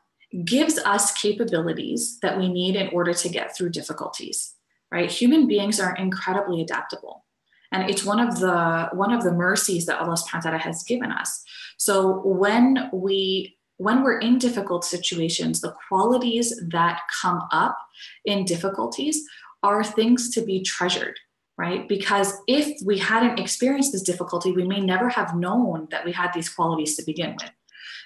gives 0.44 0.78
us 0.80 1.14
capabilities 1.14 2.20
that 2.22 2.38
we 2.38 2.50
need 2.50 2.76
in 2.76 2.90
order 2.90 3.14
to 3.14 3.30
get 3.30 3.56
through 3.56 3.70
difficulties 3.70 4.56
right? 4.92 5.12
Human 5.12 5.48
beings 5.48 5.80
are 5.80 5.96
incredibly 5.96 6.62
adaptable. 6.62 7.26
And 7.72 7.90
it's 7.90 8.04
one 8.04 8.20
of 8.20 8.40
the 8.40 8.90
one 8.94 9.14
of 9.14 9.24
the 9.24 9.32
mercies 9.32 9.86
that 9.86 10.00
Allah 10.00 10.16
subhanahu 10.16 10.46
wa 10.46 10.52
ta'ala 10.52 10.58
has 10.60 10.84
given 10.84 11.12
us. 11.12 11.44
So 11.78 12.22
when 12.26 12.90
we 12.92 13.58
when 13.78 14.04
we're 14.04 14.20
in 14.20 14.38
difficult 14.38 14.84
situations, 14.84 15.62
the 15.62 15.74
qualities 15.88 16.60
that 16.70 17.02
come 17.22 17.42
up 17.52 17.78
in 18.26 18.44
difficulties 18.44 19.24
are 19.64 19.84
things 19.84 20.30
to 20.32 20.42
be 20.42 20.62
treasured, 20.62 21.18
right? 21.58 21.88
Because 21.88 22.34
if 22.48 22.78
we 22.86 22.98
hadn't 22.98 23.40
experienced 23.40 23.94
this 23.94 24.04
difficulty, 24.04 24.52
we 24.52 24.68
may 24.68 24.82
never 24.82 25.08
have 25.10 25.36
known 25.36 25.88
that 25.92 26.04
we 26.04 26.12
had 26.12 26.34
these 26.34 26.50
qualities 26.50 26.96
to 26.98 27.06
begin 27.06 27.38
with. 27.40 27.52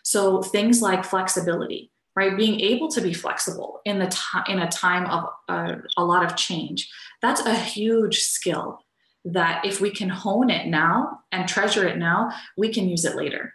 So 0.04 0.44
things 0.44 0.82
like 0.82 1.04
flexibility, 1.06 1.92
right 2.16 2.38
being 2.38 2.60
able 2.60 2.90
to 2.90 3.02
be 3.02 3.14
flexible 3.14 3.82
in 3.86 4.00
the 4.00 4.08
time 4.08 4.44
in 4.48 4.60
a 4.60 4.70
time 4.70 5.06
of 5.08 5.26
uh, 5.50 5.76
a 5.98 6.04
lot 6.04 6.24
of 6.24 6.36
change 6.36 6.90
that's 7.22 7.42
a 7.46 7.56
huge 7.56 8.20
skill 8.20 8.83
that 9.26 9.66
if 9.66 9.80
we 9.80 9.90
can 9.90 10.10
hone 10.10 10.50
it 10.50 10.68
now 10.68 11.22
and 11.32 11.48
treasure 11.48 11.88
it 11.88 11.98
now 11.98 12.32
we 12.58 12.70
can 12.70 12.90
use 12.90 13.06
it 13.06 13.16
later 13.16 13.54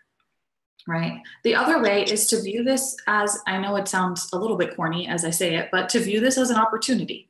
right? 0.86 1.20
The 1.44 1.54
other 1.54 1.82
way 1.82 2.04
is 2.04 2.26
to 2.28 2.40
view 2.40 2.64
this 2.64 2.96
as 3.06 3.38
i 3.46 3.58
know 3.58 3.76
it 3.76 3.88
sounds 3.88 4.30
a 4.32 4.38
little 4.38 4.56
bit 4.56 4.74
corny 4.74 5.06
as 5.06 5.24
i 5.24 5.30
say 5.30 5.56
it 5.56 5.68
but 5.70 5.88
to 5.90 6.00
view 6.00 6.20
this 6.20 6.38
as 6.38 6.50
an 6.50 6.56
opportunity. 6.56 7.28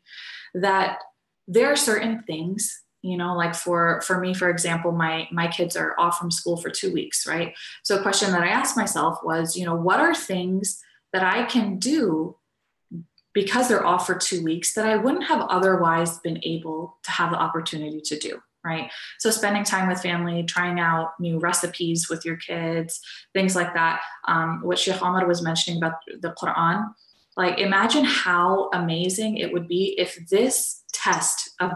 That 0.54 1.00
there 1.48 1.70
are 1.70 1.76
certain 1.76 2.22
things 2.22 2.82
you 3.02 3.16
know 3.16 3.36
like 3.36 3.54
for 3.54 4.00
for 4.02 4.20
me 4.20 4.34
for 4.34 4.48
example 4.48 4.92
my 4.92 5.28
my 5.30 5.48
kids 5.48 5.76
are 5.76 5.94
off 5.98 6.18
from 6.18 6.30
school 6.30 6.56
for 6.56 6.70
two 6.70 6.92
weeks 6.92 7.26
right? 7.26 7.54
So 7.82 7.98
a 7.98 8.02
question 8.02 8.30
that 8.32 8.42
i 8.42 8.48
asked 8.48 8.76
myself 8.76 9.18
was 9.24 9.56
you 9.56 9.66
know 9.66 9.74
what 9.74 10.00
are 10.00 10.14
things 10.14 10.80
that 11.12 11.22
I 11.22 11.44
can 11.44 11.78
do 11.78 12.36
because 13.38 13.68
they're 13.68 13.86
off 13.86 14.04
for 14.04 14.16
two 14.16 14.42
weeks 14.42 14.74
that 14.74 14.84
I 14.84 14.96
wouldn't 14.96 15.22
have 15.22 15.42
otherwise 15.42 16.18
been 16.18 16.40
able 16.42 16.98
to 17.04 17.10
have 17.12 17.30
the 17.30 17.38
opportunity 17.38 18.00
to 18.00 18.18
do. 18.18 18.40
Right. 18.64 18.90
So, 19.20 19.30
spending 19.30 19.62
time 19.62 19.88
with 19.88 20.02
family, 20.02 20.42
trying 20.42 20.80
out 20.80 21.12
new 21.20 21.38
recipes 21.38 22.08
with 22.10 22.24
your 22.24 22.36
kids, 22.36 23.00
things 23.32 23.54
like 23.54 23.72
that. 23.74 24.00
Um, 24.26 24.60
what 24.64 24.80
Sheikh 24.80 25.00
Ahmad 25.00 25.28
was 25.28 25.40
mentioning 25.40 25.78
about 25.78 25.94
the 26.20 26.34
Quran, 26.42 26.92
like 27.36 27.60
imagine 27.60 28.04
how 28.04 28.68
amazing 28.74 29.36
it 29.36 29.52
would 29.52 29.68
be 29.68 29.94
if 29.96 30.18
this 30.28 30.82
test 30.92 31.50
of 31.60 31.70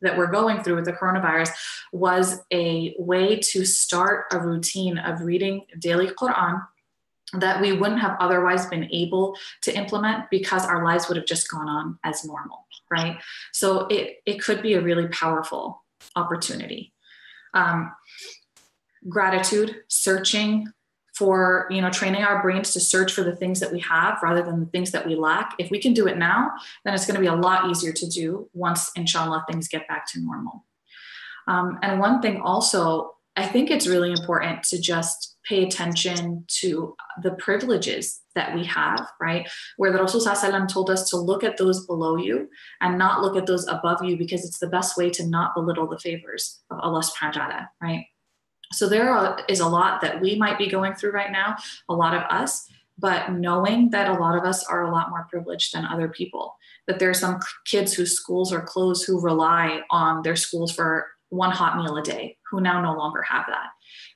that 0.00 0.16
we're 0.16 0.30
going 0.30 0.62
through 0.62 0.76
with 0.76 0.84
the 0.84 0.92
coronavirus 0.92 1.50
was 1.92 2.40
a 2.52 2.94
way 3.00 3.36
to 3.40 3.64
start 3.64 4.26
a 4.30 4.38
routine 4.38 4.96
of 4.96 5.22
reading 5.22 5.66
daily 5.80 6.06
Quran 6.06 6.62
that 7.34 7.60
we 7.60 7.72
wouldn't 7.72 8.00
have 8.00 8.16
otherwise 8.20 8.66
been 8.66 8.88
able 8.92 9.36
to 9.62 9.74
implement 9.76 10.30
because 10.30 10.64
our 10.64 10.84
lives 10.84 11.08
would 11.08 11.16
have 11.16 11.26
just 11.26 11.50
gone 11.50 11.68
on 11.68 11.98
as 12.04 12.24
normal, 12.24 12.66
right? 12.90 13.18
So 13.52 13.86
it, 13.88 14.18
it 14.24 14.42
could 14.42 14.62
be 14.62 14.74
a 14.74 14.80
really 14.80 15.08
powerful 15.08 15.84
opportunity. 16.16 16.94
Um, 17.54 17.92
gratitude, 19.08 19.76
searching 19.88 20.68
for, 21.14 21.66
you 21.68 21.80
know, 21.80 21.90
training 21.90 22.22
our 22.22 22.40
brains 22.40 22.72
to 22.72 22.80
search 22.80 23.12
for 23.12 23.24
the 23.24 23.34
things 23.34 23.58
that 23.58 23.72
we 23.72 23.80
have 23.80 24.20
rather 24.22 24.42
than 24.42 24.60
the 24.60 24.66
things 24.66 24.92
that 24.92 25.04
we 25.04 25.16
lack. 25.16 25.54
If 25.58 25.70
we 25.70 25.80
can 25.80 25.92
do 25.92 26.06
it 26.06 26.16
now, 26.16 26.52
then 26.84 26.94
it's 26.94 27.06
going 27.06 27.16
to 27.16 27.20
be 27.20 27.26
a 27.26 27.34
lot 27.34 27.68
easier 27.68 27.92
to 27.92 28.08
do 28.08 28.48
once, 28.54 28.92
inshallah, 28.94 29.44
things 29.50 29.66
get 29.66 29.88
back 29.88 30.06
to 30.12 30.20
normal. 30.20 30.64
Um, 31.48 31.78
and 31.82 31.98
one 31.98 32.22
thing 32.22 32.40
also, 32.40 33.16
I 33.36 33.46
think 33.46 33.70
it's 33.70 33.86
really 33.86 34.12
important 34.12 34.62
to 34.64 34.80
just 34.80 35.37
pay 35.48 35.64
attention 35.64 36.44
to 36.46 36.94
the 37.22 37.30
privileges 37.32 38.20
that 38.34 38.54
we 38.54 38.64
have, 38.64 39.08
right? 39.20 39.48
Where 39.76 39.90
the 39.90 39.98
Rasul 39.98 40.20
told 40.66 40.90
us 40.90 41.08
to 41.10 41.16
look 41.16 41.42
at 41.42 41.56
those 41.56 41.86
below 41.86 42.16
you 42.16 42.48
and 42.80 42.98
not 42.98 43.22
look 43.22 43.36
at 43.36 43.46
those 43.46 43.66
above 43.66 44.04
you 44.04 44.16
because 44.16 44.44
it's 44.44 44.58
the 44.58 44.68
best 44.68 44.96
way 44.96 45.10
to 45.10 45.26
not 45.26 45.54
belittle 45.54 45.88
the 45.88 45.98
favors 45.98 46.60
of 46.70 46.78
Allah 46.80 47.00
subhanahu 47.00 47.36
wa 47.36 47.46
ta'ala, 47.46 47.70
right? 47.80 48.06
So 48.72 48.88
there 48.88 49.36
is 49.48 49.60
a 49.60 49.68
lot 49.68 50.02
that 50.02 50.20
we 50.20 50.36
might 50.36 50.58
be 50.58 50.68
going 50.68 50.94
through 50.94 51.12
right 51.12 51.32
now, 51.32 51.56
a 51.88 51.94
lot 51.94 52.14
of 52.14 52.22
us, 52.24 52.68
but 52.98 53.32
knowing 53.32 53.90
that 53.90 54.10
a 54.10 54.20
lot 54.20 54.36
of 54.36 54.44
us 54.44 54.64
are 54.64 54.82
a 54.84 54.92
lot 54.92 55.10
more 55.10 55.26
privileged 55.30 55.72
than 55.72 55.86
other 55.86 56.08
people, 56.08 56.54
that 56.86 56.98
there 56.98 57.08
are 57.08 57.14
some 57.14 57.40
kids 57.64 57.94
whose 57.94 58.12
schools 58.12 58.52
are 58.52 58.60
closed 58.60 59.06
who 59.06 59.20
rely 59.20 59.80
on 59.90 60.22
their 60.22 60.36
schools 60.36 60.72
for 60.72 61.06
one 61.30 61.50
hot 61.50 61.76
meal 61.76 61.96
a 61.96 62.02
day, 62.02 62.36
who 62.50 62.60
now 62.60 62.80
no 62.80 62.94
longer 62.94 63.22
have 63.22 63.46
that, 63.48 63.68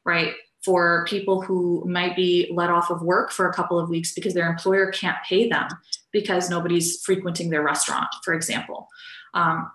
right? 0.05 0.35
For 0.65 1.05
people 1.09 1.43
who 1.43 1.85
might 1.87 2.15
be 2.15 2.51
let 2.55 2.71
off 2.71 2.91
of 2.91 3.03
work 3.03 3.33
for 3.33 3.49
a 3.49 3.53
couple 3.53 3.79
of 3.79 3.89
weeks 3.89 4.13
because 4.13 4.35
their 4.35 4.51
employer 4.51 4.91
can't 4.93 5.17
pay 5.29 5.49
them 5.49 5.69
because 6.13 6.49
nobody's 6.49 7.03
frequenting 7.03 7.51
their 7.51 7.63
restaurant, 7.63 8.09
for 8.25 8.35
example. 8.35 8.89
Um, 9.35 9.71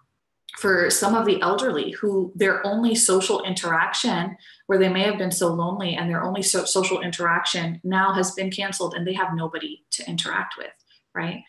for 0.58 0.90
some 0.90 1.14
of 1.14 1.26
the 1.26 1.40
elderly 1.42 1.92
who 1.92 2.32
their 2.36 2.66
only 2.66 2.96
social 2.96 3.44
interaction 3.44 4.36
where 4.66 4.80
they 4.80 4.90
may 4.90 5.04
have 5.04 5.18
been 5.18 5.32
so 5.32 5.54
lonely 5.54 5.96
and 5.96 6.10
their 6.10 6.24
only 6.24 6.42
so- 6.42 6.66
social 6.66 7.02
interaction 7.02 7.80
now 7.84 8.12
has 8.12 8.32
been 8.32 8.50
canceled 8.50 8.96
and 8.96 9.06
they 9.06 9.14
have 9.14 9.36
nobody 9.36 9.84
to 9.92 10.08
interact 10.10 10.56
with 10.58 10.72
right 11.14 11.44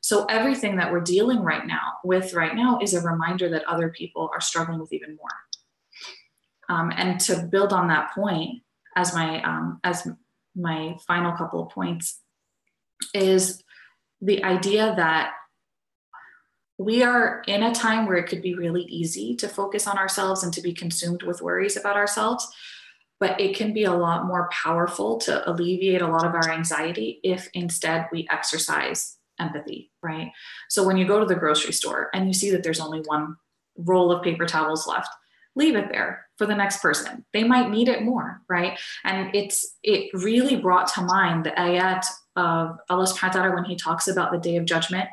so 0.00 0.24
everything 0.26 0.76
that 0.76 0.90
we're 0.90 1.00
dealing 1.00 1.40
right 1.40 1.66
now 1.66 1.92
with 2.04 2.32
right 2.32 2.54
now 2.54 2.78
is 2.80 2.94
a 2.94 3.02
reminder 3.02 3.50
that 3.50 3.64
other 3.64 3.90
people 3.90 4.30
are 4.32 4.40
struggling 4.40 4.80
with 4.80 4.92
even 4.94 5.16
more 5.16 6.76
um, 6.76 6.90
and 6.96 7.20
to 7.20 7.42
build 7.42 7.74
on 7.74 7.88
that 7.88 8.14
point 8.14 8.62
as 8.96 9.14
my 9.14 9.42
um, 9.42 9.80
as 9.84 10.06
my 10.54 10.96
final 11.06 11.32
couple 11.32 11.62
of 11.62 11.70
points 11.70 12.20
is 13.12 13.62
the 14.20 14.42
idea 14.44 14.94
that 14.96 15.32
we 16.78 17.02
are 17.02 17.42
in 17.46 17.62
a 17.62 17.74
time 17.74 18.06
where 18.06 18.16
it 18.16 18.28
could 18.28 18.42
be 18.42 18.54
really 18.54 18.82
easy 18.82 19.36
to 19.36 19.48
focus 19.48 19.86
on 19.86 19.98
ourselves 19.98 20.42
and 20.42 20.52
to 20.52 20.60
be 20.60 20.72
consumed 20.72 21.22
with 21.22 21.42
worries 21.42 21.76
about 21.76 21.96
ourselves 21.96 22.48
but 23.20 23.40
it 23.40 23.56
can 23.56 23.72
be 23.72 23.84
a 23.84 23.92
lot 23.92 24.26
more 24.26 24.48
powerful 24.52 25.18
to 25.18 25.48
alleviate 25.50 26.02
a 26.02 26.06
lot 26.06 26.26
of 26.26 26.34
our 26.34 26.50
anxiety 26.50 27.20
if 27.22 27.48
instead 27.54 28.06
we 28.12 28.26
exercise 28.30 29.16
empathy, 29.40 29.90
right? 30.02 30.30
So 30.68 30.86
when 30.86 30.96
you 30.96 31.06
go 31.06 31.20
to 31.20 31.26
the 31.26 31.34
grocery 31.34 31.72
store 31.72 32.10
and 32.12 32.26
you 32.26 32.34
see 32.34 32.50
that 32.50 32.62
there's 32.62 32.80
only 32.80 33.00
one 33.00 33.36
roll 33.76 34.12
of 34.12 34.22
paper 34.22 34.46
towels 34.46 34.86
left, 34.86 35.08
leave 35.56 35.76
it 35.76 35.88
there 35.90 36.26
for 36.36 36.46
the 36.46 36.54
next 36.54 36.82
person. 36.82 37.24
They 37.32 37.44
might 37.44 37.70
need 37.70 37.88
it 37.88 38.02
more, 38.02 38.42
right? 38.48 38.78
And 39.04 39.34
it's 39.34 39.76
it 39.82 40.10
really 40.12 40.56
brought 40.56 40.88
to 40.94 41.02
mind 41.02 41.44
the 41.44 41.50
ayat 41.50 42.04
of 42.36 42.78
Allah 42.88 43.06
subhanahu 43.06 43.54
when 43.54 43.64
he 43.64 43.76
talks 43.76 44.08
about 44.08 44.32
the 44.32 44.38
day 44.38 44.56
of 44.56 44.64
judgment 44.64 45.08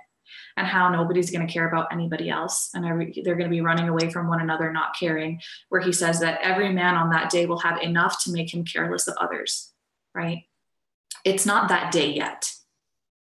and 0.57 0.67
how 0.67 0.89
nobody's 0.89 1.31
going 1.31 1.45
to 1.45 1.51
care 1.51 1.67
about 1.67 1.91
anybody 1.91 2.29
else 2.29 2.71
and 2.73 2.85
every, 2.85 3.21
they're 3.23 3.35
going 3.35 3.49
to 3.49 3.55
be 3.55 3.61
running 3.61 3.87
away 3.87 4.09
from 4.09 4.27
one 4.27 4.41
another, 4.41 4.71
not 4.71 4.95
caring, 4.99 5.39
where 5.69 5.81
he 5.81 5.91
says 5.91 6.19
that 6.19 6.39
every 6.41 6.73
man 6.73 6.95
on 6.95 7.09
that 7.11 7.29
day 7.29 7.45
will 7.45 7.59
have 7.59 7.81
enough 7.81 8.23
to 8.23 8.31
make 8.31 8.53
him 8.53 8.65
careless 8.65 9.07
of 9.07 9.15
others, 9.19 9.71
right? 10.15 10.43
It's 11.23 11.45
not 11.45 11.69
that 11.69 11.91
day 11.91 12.11
yet, 12.13 12.51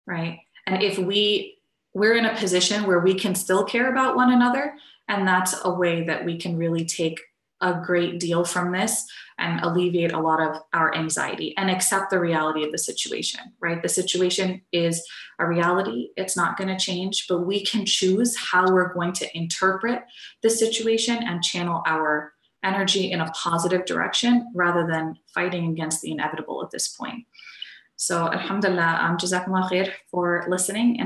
right? 0.07 0.41
And 0.67 0.83
if 0.83 0.99
we 0.99 1.55
we're 1.95 2.15
in 2.15 2.27
a 2.27 2.37
position 2.37 2.85
where 2.85 3.01
we 3.01 3.15
can 3.15 3.35
still 3.35 3.65
care 3.65 3.91
about 3.91 4.17
one 4.17 4.31
another, 4.31 4.75
and 5.09 5.27
that's 5.27 5.55
a 5.65 5.71
way 5.71 6.05
that 6.05 6.25
we 6.25 6.39
can 6.39 6.57
really 6.57 6.85
take 6.85 7.21
a 7.61 7.81
great 7.85 8.21
deal 8.21 8.45
from 8.45 8.73
this 8.73 9.07
and 9.39 9.61
alleviate 9.61 10.13
a 10.13 10.21
lot 10.21 10.41
of 10.41 10.61
our 10.73 10.95
anxiety 10.95 11.55
and 11.57 11.71
accept 11.71 12.11
the 12.11 12.21
reality 12.21 12.65
of 12.65 12.73
the 12.73 12.79
situation, 12.79 13.41
right? 13.61 13.83
The 13.83 13.89
situation 13.89 14.61
is 14.73 15.03
a 15.39 15.47
reality, 15.47 16.11
it's 16.17 16.37
not 16.37 16.57
going 16.57 16.69
to 16.69 16.79
change, 16.79 17.27
but 17.29 17.47
we 17.47 17.65
can 17.65 17.87
choose 17.87 18.37
how 18.37 18.71
we're 18.71 18.93
going 18.93 19.13
to 19.15 19.37
interpret 19.37 20.03
the 20.43 20.51
situation 20.51 21.17
and 21.23 21.43
channel 21.43 21.83
our 21.87 22.35
energy 22.63 23.13
in 23.13 23.21
a 23.21 23.31
positive 23.31 23.87
direction 23.87 24.51
rather 24.55 24.87
than 24.87 25.17
fighting 25.35 25.71
against 25.71 26.03
the 26.03 26.11
inevitable 26.11 26.63
at 26.63 26.71
this 26.71 26.89
point. 26.89 27.25
So, 27.97 28.31
Alhamdulillah, 28.31 28.99
um, 29.01 29.17
Jazakumullah 29.17 29.71
khair 29.71 29.93
for 30.11 30.45
listening. 30.49 31.01
And 31.01 31.05